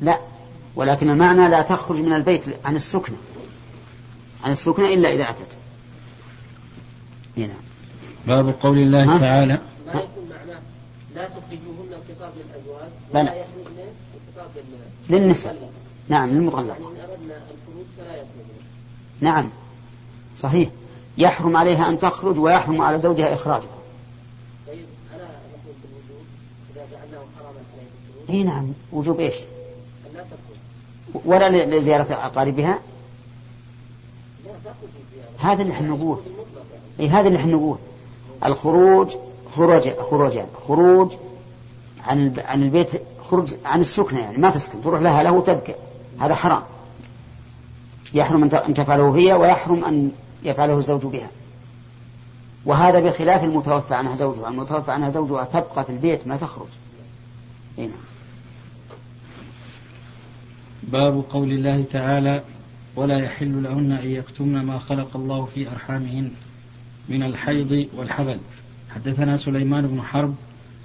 لا 0.00 0.18
ولكن 0.76 1.10
المعنى 1.10 1.48
لا 1.48 1.62
تخرج 1.62 2.00
من 2.00 2.12
البيت 2.12 2.42
عن 2.66 2.76
السكنة 2.76 3.16
عن 4.44 4.50
السكنة 4.52 4.88
إلا 4.88 5.12
إذا 5.14 5.30
أتت 5.30 5.56
هنا 7.36 7.54
باب 8.26 8.54
قول 8.62 8.78
الله 8.78 9.18
تعالى 9.18 9.58
لا 11.20 11.28
تخرجوهن 11.28 12.02
خطاب 12.08 12.32
للأزواج 12.36 12.90
ولا 13.14 13.34
يخرجن 13.34 13.64
للنساء 15.10 15.70
نعم 16.08 16.30
للمطلقة 16.30 16.66
يعني 16.72 16.84
إن 16.86 17.10
أردنا 17.10 17.36
الخروج 17.36 17.84
فلا 17.98 18.14
يخرجن 18.14 18.64
نعم 19.20 19.48
صحيح 20.38 20.68
يحرم 21.18 21.56
عليها 21.56 21.88
أن 21.88 21.98
تخرج 21.98 22.38
ويحرم 22.38 22.82
على 22.82 22.98
زوجها 22.98 23.34
إخراجها 23.34 23.76
طيب 24.66 24.84
أنا 25.14 25.24
نقول 25.50 25.74
إذا 26.74 26.82
جعلناه 26.92 27.22
حراما 27.38 27.58
الخروج 27.60 28.30
إي 28.36 28.42
نعم 28.42 28.72
وجوب 28.92 29.20
إيش؟ 29.20 29.34
تخرج 30.14 31.22
ولا 31.24 31.76
لزيارة 31.76 32.12
أقاربها؟ 32.14 32.78
لا 34.44 34.50
تخرج 34.64 35.50
هذا 35.50 35.62
اللي 35.62 35.72
احنا 35.72 35.88
نقول 35.88 36.18
اي 37.00 37.08
هذا 37.08 37.28
اللي 37.28 37.38
احنا 37.38 37.52
نقول 37.52 37.78
الخروج 38.44 39.12
خروج 39.56 39.94
خروجان 40.10 40.46
خروج 40.68 41.12
عن 42.06 42.34
عن 42.38 42.62
البيت 42.62 43.02
خروج 43.22 43.54
عن 43.64 43.80
السكنة 43.80 44.18
يعني 44.20 44.38
ما 44.38 44.50
تسكن 44.50 44.82
تروح 44.82 45.00
لها 45.00 45.22
له 45.22 45.40
تبكي 45.40 45.74
هذا 46.20 46.34
حرام 46.34 46.62
يحرم 48.14 48.42
أن 48.44 48.74
تفعله 48.74 49.16
هي 49.16 49.32
ويحرم 49.32 49.84
أن 49.84 50.12
يفعله 50.44 50.76
الزوج 50.76 51.00
بها 51.06 51.28
وهذا 52.64 53.00
بخلاف 53.00 53.44
المتوفى 53.44 53.94
عنها 53.94 54.14
زوجها 54.14 54.48
المتوفى 54.48 54.90
عنها 54.90 55.10
زوجها 55.10 55.44
تبقى 55.44 55.84
في 55.84 55.90
البيت 55.90 56.26
ما 56.28 56.36
تخرج 56.36 56.66
هنا. 57.78 57.84
إيه 57.84 57.90
نعم. 57.90 57.98
باب 60.82 61.24
قول 61.30 61.52
الله 61.52 61.84
تعالى 61.92 62.42
ولا 62.96 63.18
يحل 63.24 63.62
لهن 63.62 63.92
أن 63.92 64.10
يكتمن 64.10 64.62
ما 64.64 64.78
خلق 64.78 65.16
الله 65.16 65.44
في 65.44 65.68
أرحامهن 65.68 66.30
من 67.08 67.22
الحيض 67.22 67.88
والحبل 67.96 68.38
حدثنا 68.94 69.36
سليمان 69.36 69.86
بن 69.86 70.02
حرب 70.02 70.34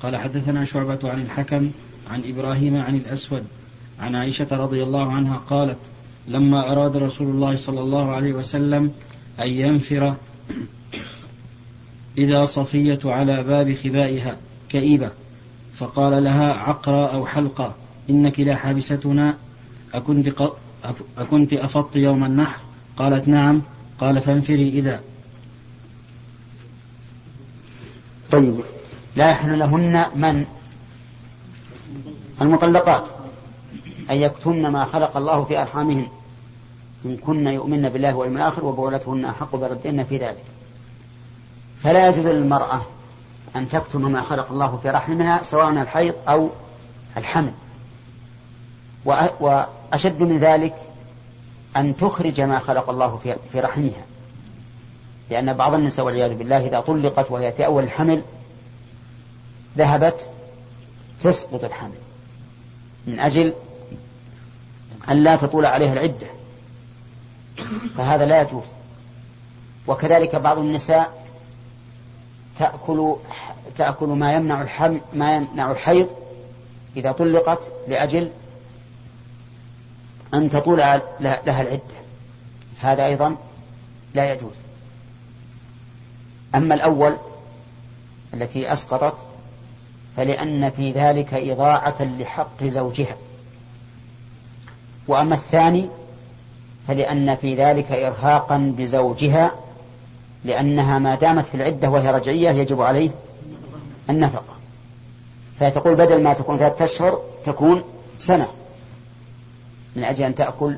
قال 0.04 0.16
حدثنا 0.18 0.66
شعبة 0.66 1.00
عن 1.04 1.22
الحكم 1.22 1.70
عن 2.12 2.22
إبراهيم 2.26 2.78
عن 2.78 2.96
الأسود 2.96 3.44
عن 4.00 4.16
عائشة 4.16 4.48
رضي 4.52 4.84
الله 4.84 5.12
عنها 5.12 5.38
قالت 5.38 5.78
لما 6.28 6.72
أراد 6.72 6.98
رسول 6.98 7.28
الله 7.28 7.56
صلى 7.56 7.80
الله 7.82 8.12
عليه 8.12 8.34
وسلم 8.34 8.92
أن 9.40 9.48
ينفر 9.50 10.16
إذا 12.18 12.46
صفية 12.46 13.00
على 13.06 13.44
باب 13.44 13.74
خبائها 13.76 14.38
كئيبة 14.70 15.10
فقال 15.78 16.24
لها 16.24 16.48
عقرى 16.48 17.02
أو 17.06 17.26
حلقى 17.26 17.74
إنك 18.10 18.40
لا 18.40 18.56
حابستنا 18.56 19.38
أكنت, 19.94 20.34
أكنت 21.18 21.54
أفضت 21.54 21.96
يوم 21.96 22.24
النحر 22.24 22.60
قالت 22.98 23.28
نعم 23.28 23.62
قال 24.00 24.22
فانفري 24.22 24.70
إذا 24.70 25.00
طيب 28.36 28.56
لا 29.16 29.30
يحل 29.30 29.60
لهن 29.60 30.06
من 30.16 30.46
المطلقات 32.42 33.04
أن 34.10 34.16
يكتمن 34.16 34.68
ما 34.68 34.86
خلق 34.86 35.18
الله 35.18 35.44
في 35.44 35.62
أرحامهن 35.62 36.08
إن 37.06 37.18
كن 37.18 37.48
يؤمن 37.48 37.90
بالله 37.90 38.16
واليوم 38.16 38.38
الآخر 38.38 38.66
وبولتهن 38.66 39.26
أحق 39.26 39.56
بردهن 39.56 40.04
في 40.04 40.18
ذلك 40.18 40.44
فلا 41.84 42.08
يجوز 42.10 42.28
للمرأة 42.28 42.82
أن 43.56 43.70
تكتم 43.70 44.12
ما 44.12 44.22
خلق 44.22 44.52
الله 44.52 44.78
في 44.84 44.90
رحمها 44.90 45.42
سواء 45.42 45.70
الحيض 45.70 46.16
أو 46.28 46.50
الحمل 47.18 47.52
وأشد 49.40 50.20
من 50.22 50.38
ذلك 50.38 50.76
أن 51.78 51.98
تخرج 51.98 52.42
ما 52.42 52.60
خلق 52.60 52.90
الله 52.90 53.20
في 53.54 53.60
رحمها 53.60 54.06
لأن 55.30 55.54
بعض 55.54 55.74
النساء 55.74 56.06
والعياذ 56.06 56.36
بالله 56.38 56.58
إذا 56.68 56.80
طلقت 56.80 57.32
وهي 57.32 57.52
في 57.52 57.66
أول 57.66 57.84
الحمل 57.84 58.22
ذهبت 59.78 60.30
تسقط 61.24 61.64
الحمل 61.64 61.98
من 63.08 63.20
أجل 63.20 63.54
أن 65.12 65.24
لا 65.24 65.36
تطول 65.36 65.66
عليها 65.66 65.94
العدة 65.94 66.28
فهذا 67.98 68.26
لا 68.26 68.42
يجوز 68.42 68.64
وكذلك 69.88 70.36
بعض 70.36 70.58
النساء 70.58 71.26
تأكل 72.60 73.16
تأكل 73.78 74.06
ما 74.08 74.34
يمنع 74.34 74.62
الحم 74.62 74.98
ما 75.14 75.36
يمنع 75.36 75.72
الحيض 75.72 76.08
إذا 76.98 77.12
طلقت 77.12 77.60
لأجل 77.88 78.30
أن 80.34 80.50
تطول 80.50 80.78
لها 81.20 81.62
العدة 81.62 81.80
هذا 82.80 83.06
أيضا 83.06 83.36
لا 84.16 84.34
يجوز 84.34 84.65
أما 86.56 86.76
الأول 86.76 87.18
التي 88.34 88.74
أسقطت 88.74 89.26
فلأن 90.18 90.70
في 90.70 90.92
ذلك 90.92 91.34
إضاعة 91.34 91.96
لحق 92.02 92.64
زوجها 92.64 93.16
وأما 95.08 95.36
الثاني 95.36 95.90
فلأن 96.88 97.36
في 97.36 97.56
ذلك 97.56 97.92
إرهاقا 97.92 98.74
بزوجها 98.78 99.52
لأنها 100.46 101.00
ما 101.00 101.16
دامت 101.16 101.46
في 101.46 101.56
العدة 101.56 101.90
وهي 101.90 102.12
رجعية 102.12 102.50
يجب 102.50 102.82
عليه 102.82 103.10
النفقة 104.10 104.56
فتقول 105.60 105.96
بدل 105.96 106.24
ما 106.24 106.34
تكون 106.34 106.58
ثلاثة 106.58 106.86
أشهر 106.86 107.22
تكون 107.46 107.84
سنة 108.18 108.48
من 109.96 110.04
أجل 110.04 110.24
أن 110.24 110.36
تأكل 110.36 110.78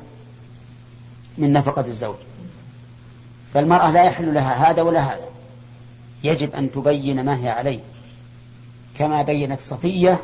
من 1.38 1.52
نفقة 1.52 1.80
الزوج 1.84 2.16
فالمرأة 3.54 3.90
لا 3.90 4.04
يحل 4.04 4.34
لها 4.34 4.70
هذا 4.70 4.82
ولا 4.82 5.00
هذا 5.02 5.28
يجب 6.24 6.54
أن 6.54 6.72
تبين 6.72 7.24
ما 7.24 7.44
هي 7.44 7.48
عليه 7.48 7.80
كما 8.98 9.22
بينت 9.22 9.60
صفية 9.60 10.18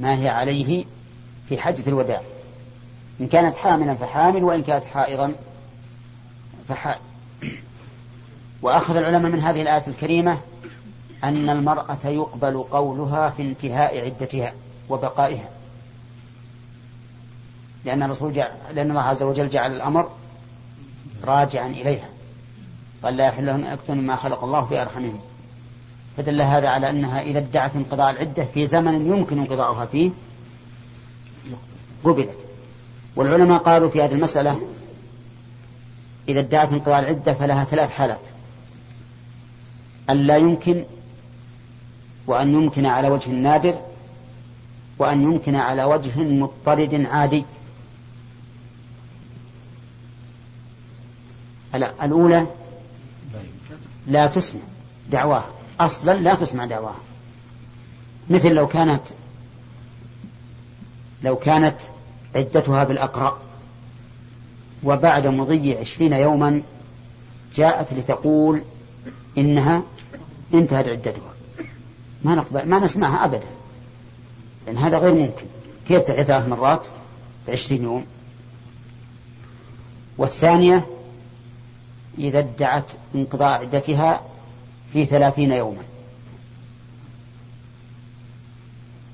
ما 0.00 0.22
هي 0.22 0.28
عليه 0.28 0.84
في 1.48 1.58
حجة 1.58 1.88
الوداع 1.88 2.20
إن 3.20 3.26
كانت 3.28 3.56
حاملا 3.56 3.94
فحامل 3.94 4.44
وإن 4.44 4.62
كانت 4.62 4.84
حائضا 4.84 5.32
فحائض 6.68 7.00
وأخذ 8.62 8.96
العلماء 8.96 9.32
من 9.32 9.40
هذه 9.40 9.62
الآية 9.62 9.86
الكريمة 9.88 10.38
أن 11.24 11.50
المرأة 11.50 11.98
يقبل 12.04 12.62
قولها 12.62 13.30
في 13.30 13.42
انتهاء 13.42 14.04
عدتها 14.04 14.52
وبقائها 14.88 15.48
لأن 17.84 18.02
الرسول 18.02 18.34
لأن 18.74 18.90
الله 18.90 19.00
عز 19.02 19.22
وجل 19.22 19.48
جعل 19.48 19.72
الأمر 19.76 20.10
راجعا 21.24 21.66
إليها 21.66 22.08
قال 23.06 23.16
لا 23.16 23.26
يحل 23.26 23.46
لهم 23.46 23.64
أن 23.64 23.74
يكتموا 23.74 24.02
ما 24.02 24.16
خلق 24.16 24.44
الله 24.44 24.66
في 24.66 24.82
أرحمهم 24.82 25.18
فدل 26.16 26.40
هذا 26.42 26.68
على 26.68 26.90
أنها 26.90 27.20
إذا 27.20 27.38
ادعت 27.38 27.76
انقضاء 27.76 28.10
العدة 28.10 28.44
في 28.44 28.66
زمن 28.66 29.06
يمكن 29.06 29.38
انقضاؤها 29.38 29.86
فيه 29.86 30.10
قبلت 32.04 32.38
والعلماء 33.16 33.58
قالوا 33.58 33.88
في 33.88 34.02
هذه 34.02 34.12
المسألة 34.12 34.60
إذا 36.28 36.40
ادعت 36.40 36.72
انقضاء 36.72 36.98
العدة 36.98 37.34
فلها 37.34 37.64
ثلاث 37.64 37.90
حالات 37.90 38.20
أن 40.10 40.16
لا 40.16 40.36
يمكن 40.36 40.84
وأن 42.26 42.52
يمكن 42.54 42.86
على 42.86 43.08
وجه 43.08 43.30
نادر 43.30 43.74
وأن 44.98 45.22
يمكن 45.22 45.54
على 45.56 45.84
وجه 45.84 46.20
مضطرد 46.22 47.06
عادي 47.10 47.44
الأولى 51.74 52.46
لا 54.06 54.26
تسمع 54.26 54.60
دعواه 55.10 55.44
أصلا 55.80 56.12
لا 56.12 56.34
تسمع 56.34 56.66
دعواه 56.66 56.94
مثل 58.30 58.52
لو 58.54 58.66
كانت 58.66 59.02
لو 61.24 61.36
كانت 61.36 61.76
عدتها 62.36 62.84
بالأقرأ 62.84 63.38
وبعد 64.84 65.26
مضي 65.26 65.74
عشرين 65.76 66.12
يوما 66.12 66.62
جاءت 67.56 67.92
لتقول 67.94 68.62
إنها 69.38 69.82
انتهت 70.54 70.88
عدتها 70.88 71.34
ما 72.24 72.34
نقبل 72.34 72.68
ما 72.68 72.78
نسمعها 72.78 73.24
أبدا 73.24 73.46
لأن 74.66 74.76
هذا 74.76 74.98
غير 74.98 75.14
ممكن 75.14 75.44
كيف 75.88 76.02
تعيد 76.02 76.26
ثلاث 76.26 76.48
مرات 76.48 76.88
بعشرين 77.48 77.82
يوم 77.84 78.06
والثانية 80.18 80.86
إذا 82.18 82.38
ادعت 82.38 82.84
انقضاء 83.14 83.60
عدتها 83.60 84.20
في 84.92 85.04
ثلاثين 85.06 85.52
يوما 85.52 85.82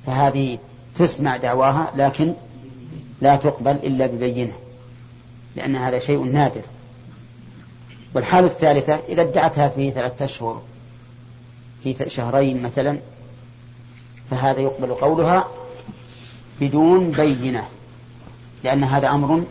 فهذه 0.06 0.58
تسمع 0.94 1.36
دعواها 1.36 1.92
لكن 1.96 2.32
لا 3.20 3.36
تقبل 3.36 3.70
إلا 3.70 4.06
ببينة 4.06 4.52
لأن 5.56 5.76
هذا 5.76 5.98
شيء 5.98 6.22
نادر 6.24 6.62
والحالة 8.14 8.46
الثالثة 8.46 8.94
إذا 9.08 9.22
ادعتها 9.22 9.68
في 9.68 9.90
ثلاثة 9.90 10.24
أشهر 10.24 10.62
في 11.82 11.94
شهرين 12.10 12.62
مثلا 12.62 12.98
فهذا 14.30 14.60
يقبل 14.60 14.94
قولها 14.94 15.44
بدون 16.60 17.10
بينة 17.10 17.68
لأن 18.64 18.84
هذا 18.84 19.10
أمر 19.10 19.44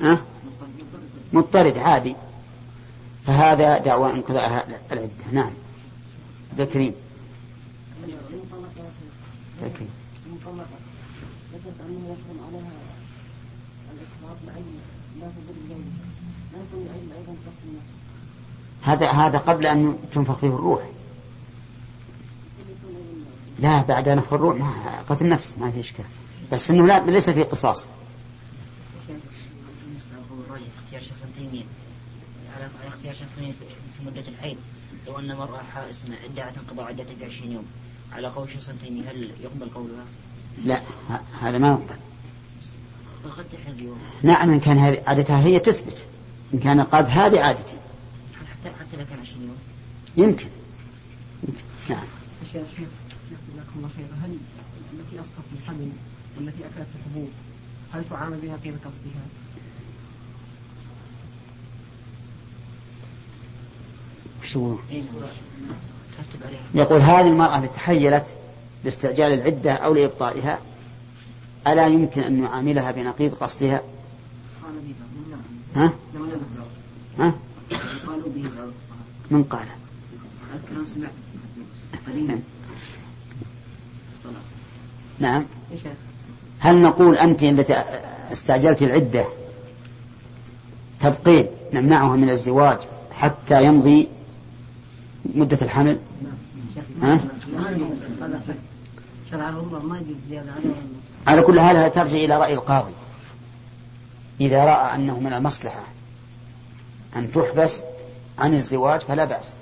أه 0.00 0.18
مضطرد 1.34 1.78
عادي 1.78 2.14
فهذا 3.26 3.78
دعوى 3.78 4.12
انقضاء 4.12 4.44
العدة 4.92 5.10
نعم 5.32 5.52
ذكرين 6.58 6.94
ذكرين 9.62 9.88
هذا 18.82 19.10
هذا 19.10 19.38
قبل 19.38 19.66
أن 19.66 19.96
تنفخ 20.12 20.36
فيه 20.38 20.48
الروح 20.48 20.82
لا 23.60 23.82
بعد 23.82 24.08
نفخ 24.08 24.32
الروح 24.32 24.56
قتل 25.08 25.24
النفس 25.24 25.58
ما 25.58 25.70
في 25.70 25.80
إشكال 25.80 26.04
بس 26.52 26.70
أنه 26.70 26.86
لا 26.86 27.04
ليس 27.10 27.30
في 27.30 27.42
قصاص 27.44 27.86
اختيار 30.96 31.10
شخص 31.18 31.22
تيمية 31.38 31.62
على 32.56 32.68
اختيار 32.88 33.14
شخص 33.14 33.28
في 33.98 34.04
مدة 34.06 34.24
الحيض 34.28 34.56
لو 35.08 35.18
أن 35.18 35.30
امرأة 35.30 35.62
حائز 35.74 35.96
ادعت 36.24 36.52
انقضاء 36.58 36.86
عدتها 36.88 37.26
20 37.26 37.52
يوم 37.52 37.64
على 38.12 38.28
قول 38.28 38.48
شخص 38.50 38.70
تيمية 38.82 39.10
هل 39.10 39.30
يقبل 39.42 39.68
قولها؟ 39.74 40.04
لا 40.64 40.80
هذا 41.40 41.58
ما 41.58 41.68
يقبل 41.68 41.96
نعم 44.22 44.50
إن 44.52 44.60
كان 44.60 44.78
هذه 44.78 45.02
عادتها 45.06 45.38
هي 45.44 45.58
تثبت 45.58 46.06
إن 46.54 46.58
كان 46.58 46.80
قد 46.80 47.06
هذه 47.06 47.40
عادتي 47.44 47.72
حتى 48.50 48.74
حتى 48.80 48.96
لو 48.96 49.04
كان 49.10 49.18
20 49.20 49.42
يوم 49.42 49.56
يمكن 50.30 50.46
يمكن 51.48 51.60
نعم 51.90 52.04
شيخ 52.52 52.62
جزاكم 52.78 53.70
الله 53.76 53.90
خير 53.96 54.06
هل 54.24 54.36
التي 54.92 55.16
أسقط 55.20 55.44
الحمل 55.62 55.90
والتي 56.36 56.66
أكلت 56.66 56.86
الحبوب 57.00 57.30
هل 57.92 58.04
تعامل 58.10 58.38
بها 58.42 58.56
قيمة 58.56 58.76
قصدها؟ 58.84 59.43
يكشفونه 64.56 64.78
إيه، 64.90 65.02
يقول 66.74 67.00
هذه 67.00 67.26
المرأة 67.28 67.56
التي 67.58 67.68
تحيلت 67.68 68.24
لاستعجال 68.84 69.32
العدة 69.32 69.72
أو 69.72 69.94
لإبطائها 69.94 70.58
ألا 71.66 71.86
يمكن 71.86 72.20
أن 72.22 72.40
نعاملها 72.42 72.90
بنقيض 72.90 73.34
قصدها 73.34 73.82
ها؟ 75.76 75.92
ها؟ 77.18 77.34
من 79.30 79.44
قال 79.44 79.66
نعم, 82.26 82.42
نعم. 85.18 85.44
هل 86.58 86.76
نقول 86.82 87.14
أنت 87.16 87.42
التي 87.42 87.74
استعجلت 88.32 88.82
العدة 88.82 89.24
تبقين 91.00 91.46
نمنعها 91.72 92.16
من 92.16 92.30
الزواج 92.30 92.78
حتى 93.12 93.64
يمضي 93.64 94.08
مدة 95.24 95.58
الحمل 95.62 95.98
ها؟ 97.02 97.20
على 101.26 101.42
كل 101.42 101.58
هذا 101.58 101.88
ترجع 101.88 102.16
إلى 102.16 102.36
رأي 102.38 102.54
القاضي 102.54 102.92
إذا 104.40 104.64
رأى 104.64 104.94
أنه 104.94 105.20
من 105.20 105.32
المصلحة 105.32 105.84
أن 107.16 107.32
تحبس 107.32 107.84
عن 108.38 108.54
الزواج 108.54 109.00
فلا 109.00 109.24
بأس 109.24 109.56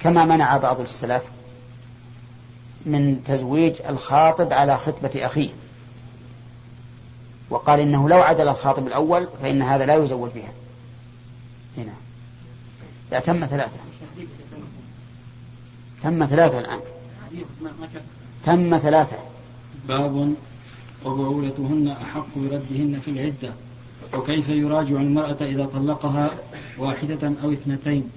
كما 0.00 0.24
منع 0.24 0.56
بعض 0.56 0.80
السلف 0.80 1.22
من 2.86 3.24
تزويج 3.24 3.74
الخاطب 3.88 4.52
على 4.52 4.76
خطبة 4.76 5.26
أخيه 5.26 5.50
وقال 7.50 7.80
إنه 7.80 8.08
لو 8.08 8.22
عدل 8.22 8.48
الخاطب 8.48 8.86
الأول 8.86 9.28
فإن 9.42 9.62
هذا 9.62 9.86
لا 9.86 9.96
يزوج 10.04 10.30
بها 10.34 10.52
هنا 11.76 11.94
لا 13.12 13.20
تم 13.20 13.46
ثلاثة 13.46 13.78
تم 16.02 16.26
ثلاثة 16.26 16.58
الآن 16.58 16.80
تم 18.44 18.78
ثلاثة 18.78 19.16
باب 19.88 20.34
وبعولتهن 21.04 21.88
أحق 21.88 22.26
بردهن 22.36 23.00
في 23.04 23.10
العدة 23.10 23.52
وكيف 24.14 24.48
يراجع 24.48 24.96
المرأة 24.96 25.36
إذا 25.42 25.64
طلقها 25.66 26.30
واحدة 26.78 27.32
أو 27.42 27.52
اثنتين 27.52 28.10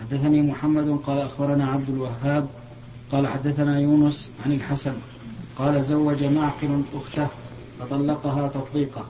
حدثني 0.00 0.42
محمد 0.42 0.98
قال 1.06 1.18
أخبرنا 1.18 1.70
عبد 1.70 1.90
الوهاب 1.90 2.48
قال 3.12 3.28
حدثنا 3.28 3.80
يونس 3.80 4.30
عن 4.44 4.52
الحسن 4.52 4.94
قال 5.58 5.82
زوج 5.84 6.24
معقل 6.24 6.82
أخته 6.94 7.26
فطلقها 7.80 8.48
تطليقة 8.48 9.04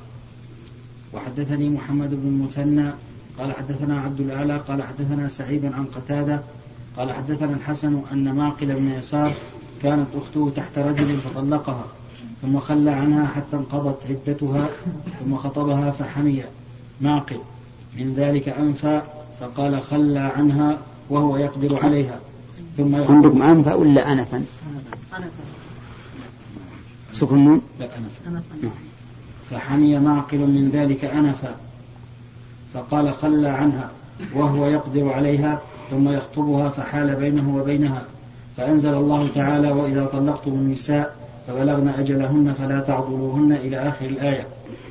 وحدثني 1.15 1.69
محمد 1.69 2.11
بن 2.11 2.29
المثنى 2.29 2.91
قال 3.39 3.53
حدثنا 3.53 4.01
عبد 4.01 4.21
الأعلى 4.21 4.57
قال 4.57 4.83
حدثنا 4.83 5.29
سعيد 5.29 5.65
عن 5.65 5.85
قتادة 5.85 6.41
قال 6.97 7.13
حدثنا 7.13 7.53
الحسن 7.53 8.03
أن 8.13 8.33
ماقل 8.35 8.67
بن 8.75 8.91
يسار 8.91 9.33
كانت 9.83 10.07
أخته 10.17 10.53
تحت 10.57 10.79
رجل 10.79 11.15
فطلقها 11.17 11.85
ثم 12.43 12.59
خلى 12.59 12.91
عنها 12.91 13.27
حتى 13.27 13.57
انقضت 13.57 13.99
عدتها 14.11 14.67
ثم 15.25 15.37
خطبها 15.37 15.91
فحمي 15.91 16.43
معقل 17.01 17.39
من 17.99 18.15
ذلك 18.15 18.49
أنفى 18.49 19.03
فقال 19.41 19.83
خلى 19.83 20.19
عنها 20.19 20.79
وهو 21.11 21.37
يقدر 21.37 21.85
عليها 21.85 22.21
ثم 22.77 22.95
عندكم 22.95 23.43
أنفى 23.43 23.73
ولا 23.75 24.13
أنفا؟ 24.13 24.37
أنفا 25.15 25.29
سكن 27.13 27.61
لا 27.81 27.89
أنفا 28.29 28.43
فحمي 29.51 29.99
معقل 29.99 30.39
من 30.39 30.71
ذلك 30.75 31.05
أنفا 31.05 31.55
فقال 32.77 33.15
خلى 33.15 33.49
عنها 33.49 33.89
وهو 34.35 34.67
يقدر 34.67 35.13
عليها 35.13 35.59
ثم 35.91 36.09
يخطبها 36.09 36.69
فحال 36.69 37.15
بينه 37.15 37.57
وبينها 37.57 38.03
فأنزل 38.57 38.95
الله 38.95 39.29
تعالى 39.35 39.71
وإذا 39.73 40.07
طلقتم 40.07 40.51
النساء 40.51 41.17
فبلغن 41.47 41.89
أجلهن 41.89 42.55
فلا 42.59 42.81
تعضلوهن 42.81 43.53
إلى 43.53 43.89
آخر 43.89 44.07
الآية 44.07 44.47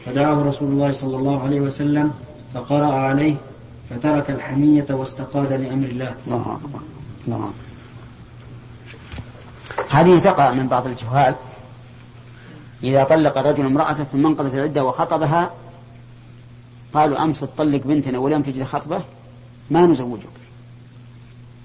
فدعاه 0.05 0.33
رسول 0.43 0.67
الله 0.71 0.91
صلى 0.91 1.17
الله 1.17 1.43
عليه 1.43 1.61
وسلم 1.61 2.11
فقرأ 2.53 2.93
عليه 2.93 3.35
فترك 3.89 4.31
الحمية 4.31 4.85
واستقاد 4.89 5.53
لأمر 5.53 5.85
الله 5.85 6.13
الله 6.27 6.57
أكبر 7.27 7.49
هذه 9.89 10.19
تقع 10.19 10.51
من 10.51 10.67
بعض 10.67 10.87
الجهال 10.87 11.35
إذا 12.83 13.03
طلق 13.03 13.37
الرجل 13.37 13.65
امرأته 13.65 14.03
ثم 14.03 14.25
انقضت 14.25 14.53
العدة 14.53 14.85
وخطبها 14.85 15.49
قالوا 16.95 17.23
أمس 17.23 17.39
تطلق 17.39 17.81
بنتنا 17.85 18.17
واليوم 18.19 18.41
تجد 18.41 18.63
خطبة 18.63 19.01
ما 19.69 19.85
نزوجك 19.85 20.29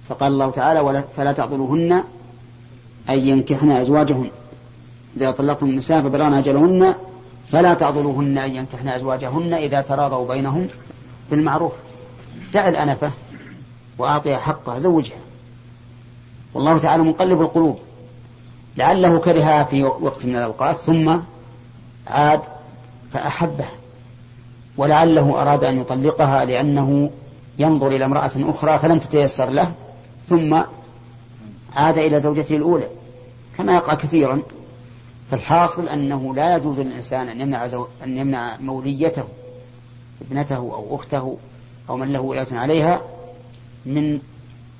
فقال 0.09 0.33
الله 0.33 0.51
تعالى 0.51 1.05
فلا 1.17 1.33
تعطلوهن 1.33 1.93
أن 3.09 3.19
ينكحن 3.29 3.71
أزواجهن 3.71 4.31
إذا 5.17 5.31
طلقتم 5.31 5.67
النساء 5.67 6.03
فبلغن 6.03 6.35
أجلهن 6.35 6.95
فلا 7.49 7.75
تعضلوهن 7.75 8.39
أن 8.39 8.51
ينكحن 8.55 8.89
أزواجهن 8.89 9.55
إذا 9.55 9.81
تراضوا 9.81 10.29
بينهم 10.29 10.67
بالمعروف 11.31 11.73
دع 12.55 12.69
الأنفة 12.69 13.11
وأعطيها 13.99 14.39
حقها 14.39 14.79
زوجها 14.79 15.19
والله 16.55 16.79
تعالى 16.79 17.03
مقلب 17.03 17.41
القلوب 17.41 17.79
لعله 18.77 19.19
كرهها 19.19 19.65
في 19.65 19.85
وقت 19.85 20.27
من 20.27 20.37
الأوقات 20.37 20.77
ثم 20.77 21.19
عاد 22.07 22.41
فأحبه 23.13 23.65
ولعله 24.81 25.43
أراد 25.43 25.65
أن 25.65 25.79
يطلقها 25.81 26.45
لأنه 26.45 27.11
ينظر 27.59 27.87
إلى 27.89 28.05
امرأة 28.05 28.31
أخرى 28.37 28.79
فلم 28.79 28.99
تتيسر 28.99 29.51
له 29.51 29.73
ثم 30.29 30.61
عاد 31.77 31.99
إلى 31.99 32.21
زوجته 32.21 32.57
الأولى 32.57 32.89
كما 33.59 33.73
يقع 33.75 33.95
كثيرا 33.95 34.43
فالحاصل 35.31 35.89
أنه 35.89 36.35
لا 36.35 36.57
يجوز 36.57 36.81
للإنسان 36.81 37.29
أن 37.29 37.41
يمنع, 37.41 37.67
زو... 37.67 37.87
أن 38.05 38.17
يمنع 38.17 38.57
موليته 38.61 39.25
ابنته 40.31 40.57
أو 40.57 40.97
أخته 40.97 41.37
أو 41.89 41.97
من 41.97 42.13
له 42.13 42.21
ولاية 42.21 42.49
عليها 42.53 43.01
من 43.87 44.19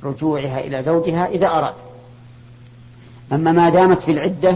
رجوعها 0.03 0.61
إلى 0.61 0.83
زوجها 0.83 1.27
إذا 1.27 1.49
أراد 1.49 1.75
أما 3.33 3.53
ما 3.53 3.69
دامت 3.71 4.03
في 4.03 4.11
العدة 4.11 4.55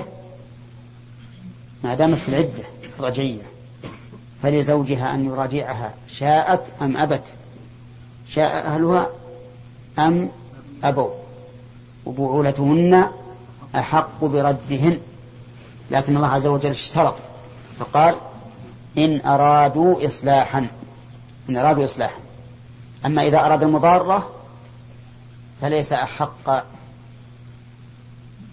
ما 1.84 1.94
دامت 1.94 2.18
في 2.18 2.28
العدة 2.28 2.62
الرجعية 2.98 3.53
فلزوجها 4.44 5.14
أن 5.14 5.24
يراجعها 5.26 5.94
شاءت 6.08 6.72
أم 6.82 6.96
أبت 6.96 7.22
شاء 8.28 8.66
أهلها 8.66 9.06
أم 9.98 10.28
أبوا 10.84 11.10
وبعولتهن 12.06 13.06
أحق 13.76 14.24
بردهن 14.24 14.98
لكن 15.90 16.16
الله 16.16 16.28
عز 16.28 16.46
وجل 16.46 16.70
اشترط 16.70 17.14
فقال 17.78 18.14
إن 18.98 19.20
أرادوا 19.26 20.06
إصلاحا 20.06 20.66
إن 21.50 21.56
أرادوا 21.56 21.84
إصلاحا 21.84 22.18
أما 23.06 23.22
إذا 23.26 23.38
أراد 23.46 23.62
المضارة 23.62 24.30
فليس 25.60 25.92
أحق 25.92 26.64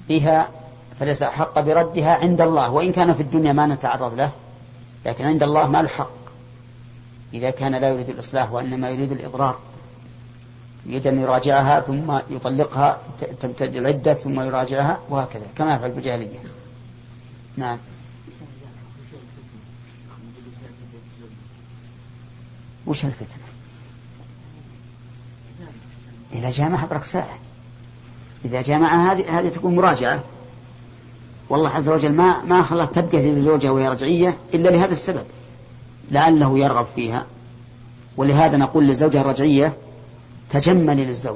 بها 0.09 0.49
فليس 0.99 1.21
أحق 1.23 1.59
بردها 1.59 2.15
عند 2.15 2.41
الله 2.41 2.71
وإن 2.71 2.91
كان 2.91 3.13
في 3.13 3.23
الدنيا 3.23 3.53
ما 3.53 3.67
نتعرض 3.67 4.13
له 4.13 4.31
لكن 5.05 5.25
عند 5.25 5.43
الله 5.43 5.67
ما 5.67 5.81
له 5.81 5.87
حق 5.87 6.11
إذا 7.33 7.49
كان 7.49 7.75
لا 7.75 7.89
يريد 7.89 8.09
الإصلاح 8.09 8.51
وإنما 8.51 8.89
يريد 8.89 9.11
الإضرار 9.11 9.59
يريد 10.85 11.07
أن 11.07 11.21
يراجعها 11.21 11.79
ثم 11.81 12.11
يطلقها 12.29 12.97
تمتد 13.39 13.75
العدة 13.75 14.13
ثم 14.13 14.39
يراجعها 14.41 14.99
وهكذا 15.09 15.47
كما 15.57 15.75
يفعل 15.75 15.89
الجاهلية 15.91 16.39
نعم 17.57 17.77
وش 22.87 23.05
الفتنة 23.05 23.43
إذا 26.33 26.49
جامعها 26.51 26.85
برك 26.85 27.03
ساعة 27.03 27.39
إذا 28.45 28.61
جامعها 28.61 29.13
هذه 29.13 29.39
هذه 29.39 29.49
تكون 29.49 29.75
مراجعة 29.75 30.23
والله 31.51 31.69
عز 31.69 31.89
وجل 31.89 32.11
ما 32.13 32.41
ما 32.47 32.61
خلاها 32.61 32.85
تبقى 32.85 33.21
في 33.21 33.41
زوجها 33.41 33.71
وهي 33.71 33.87
رجعية 33.89 34.37
إلا 34.53 34.69
لهذا 34.69 34.91
السبب 34.91 35.23
لعله 36.11 36.59
يرغب 36.59 36.85
فيها 36.95 37.25
ولهذا 38.17 38.57
نقول 38.57 38.87
للزوجة 38.87 39.21
الرجعية 39.21 39.73
تجملي 40.49 41.05
للزوج 41.05 41.35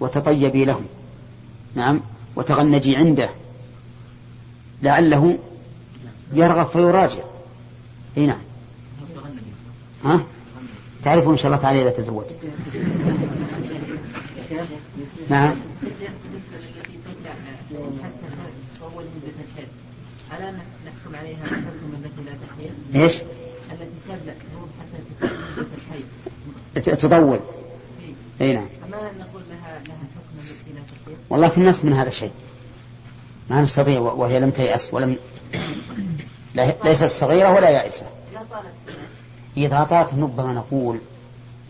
وتطيبي 0.00 0.64
له 0.64 0.80
نعم 1.74 2.00
وتغنجي 2.36 2.96
عنده 2.96 3.28
لعله 4.82 5.38
يرغب 6.32 6.66
فيراجع 6.66 7.22
اي 8.18 8.26
نعم 8.26 8.40
ها 10.04 10.20
تعرفوا 11.04 11.32
ان 11.32 11.36
شاء 11.36 11.46
الله 11.46 11.62
تعالى 11.62 11.82
اذا 11.82 11.90
تزوج 11.90 12.24
نعم 15.28 15.54
نحكم 20.50 21.14
عليها 21.16 21.40
بالحكم 21.44 21.94
التي 22.04 22.36
لا 22.92 23.02
إيش؟ 23.02 23.16
التي 23.22 24.08
تبدأ 24.08 24.34
حتى 26.74 26.96
تطول 26.96 27.38
إيه. 28.40 28.46
أي 28.48 28.52
نعم 28.52 28.66
أما 28.88 28.96
نقول 29.20 29.42
لها 29.50 29.78
لها 29.88 30.02
الحكم 30.02 30.38
التي 30.40 30.70
لا 30.72 30.80
والله 31.30 31.48
في 31.48 31.58
النفس 31.58 31.84
من 31.84 31.92
هذا 31.92 32.08
الشيء 32.08 32.30
ما 33.50 33.60
نستطيع 33.62 34.00
وهي 34.00 34.40
لم 34.40 34.50
تيأس 34.50 34.94
ولم 34.94 35.16
ليست 36.84 37.04
صغيرة 37.04 37.50
ولا 37.50 37.68
يائسة 37.70 38.06
إذا 39.56 39.84
طالت 39.90 40.14
ربما 40.14 40.52
نقول 40.52 40.98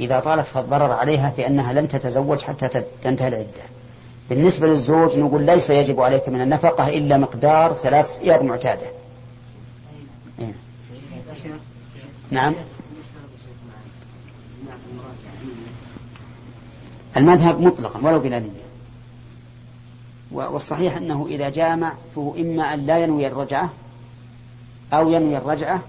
إذا 0.00 0.20
طالت 0.20 0.46
فالضرر 0.46 0.92
عليها 0.92 1.32
بأنها 1.36 1.72
لم 1.72 1.86
تتزوج 1.86 2.40
حتى 2.42 2.84
تنتهي 3.02 3.28
العدة 3.28 3.48
بالنسبة 4.34 4.66
للزوج 4.66 5.18
نقول 5.18 5.42
ليس 5.46 5.70
يجب 5.70 6.00
عليك 6.00 6.28
من 6.28 6.40
النفقة 6.40 6.88
إلا 6.88 7.16
مقدار 7.16 7.72
ثلاث 7.74 8.12
حيض 8.18 8.42
معتادة 8.42 8.86
إيه؟ 10.40 10.52
نعم 12.30 12.54
المذهب 17.16 17.60
مطلقا 17.60 18.00
ولو 18.06 18.18
بلا 18.20 18.38
نية 18.38 18.48
والصحيح 20.30 20.96
أنه 20.96 21.26
إذا 21.30 21.48
جامع 21.48 21.92
فهو 22.16 22.36
إما 22.36 22.74
أن 22.74 22.86
لا 22.86 22.98
ينوي 22.98 23.26
الرجعة 23.26 23.70
أو 24.92 25.10
ينوي 25.12 25.36
الرجعة 25.36 25.82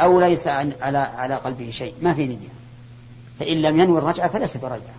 أو 0.00 0.20
ليس 0.20 0.46
على 0.46 0.98
على 0.98 1.34
قلبه 1.34 1.70
شيء 1.70 1.94
ما 2.02 2.14
في 2.14 2.26
نية 2.26 2.48
فإن 3.40 3.56
لم 3.62 3.80
ينوي 3.80 3.98
الرجعة 3.98 4.28
فليس 4.28 4.56
برجعة 4.56 4.94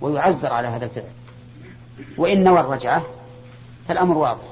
ويعزر 0.00 0.52
على 0.52 0.68
هذا 0.68 0.84
الفعل 0.84 1.04
وإن 2.16 2.44
نوى 2.44 2.60
الرجعة 2.60 3.02
فالأمر 3.88 4.16
واضح 4.16 4.42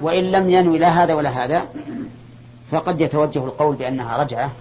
وإن 0.00 0.24
لم 0.24 0.50
ينوي 0.50 0.78
لا 0.78 1.02
هذا 1.02 1.14
ولا 1.14 1.44
هذا 1.44 1.68
فقد 2.70 3.00
يتوجه 3.00 3.44
القول 3.44 3.76
بأنها 3.76 4.16
رجعة 4.16 4.52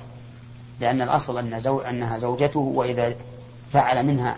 لأن 0.79 1.01
الأصل 1.01 1.37
أن 1.37 1.59
زو... 1.59 1.79
أنها 1.79 2.19
زوجته 2.19 2.59
وإذا 2.59 3.15
فعل 3.73 4.05
منها 4.05 4.37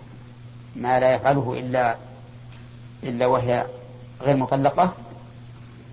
ما 0.75 0.99
لا 0.99 1.15
يفعله 1.15 1.59
إلا 1.59 1.95
إلا 3.03 3.25
وهي 3.27 3.65
غير 4.21 4.35
مطلقة 4.37 4.93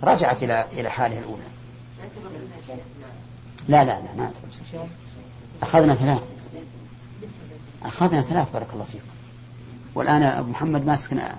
رجعت 0.02 0.42
إلى 0.42 0.66
إلى 0.72 0.88
حالها 0.88 1.18
الأولى 1.18 1.42
لا 3.68 3.84
لا 3.84 4.00
لا 4.00 4.14
ما 4.16 4.30
أخذنا 5.62 5.94
ثلاث 5.94 6.22
أخذنا 7.84 8.22
ثلاث 8.22 8.52
بارك 8.52 8.66
الله 8.74 8.84
فيكم 8.92 9.04
والآن 9.94 10.22
أبو 10.22 10.50
محمد 10.50 10.86
ماسك 10.86 11.34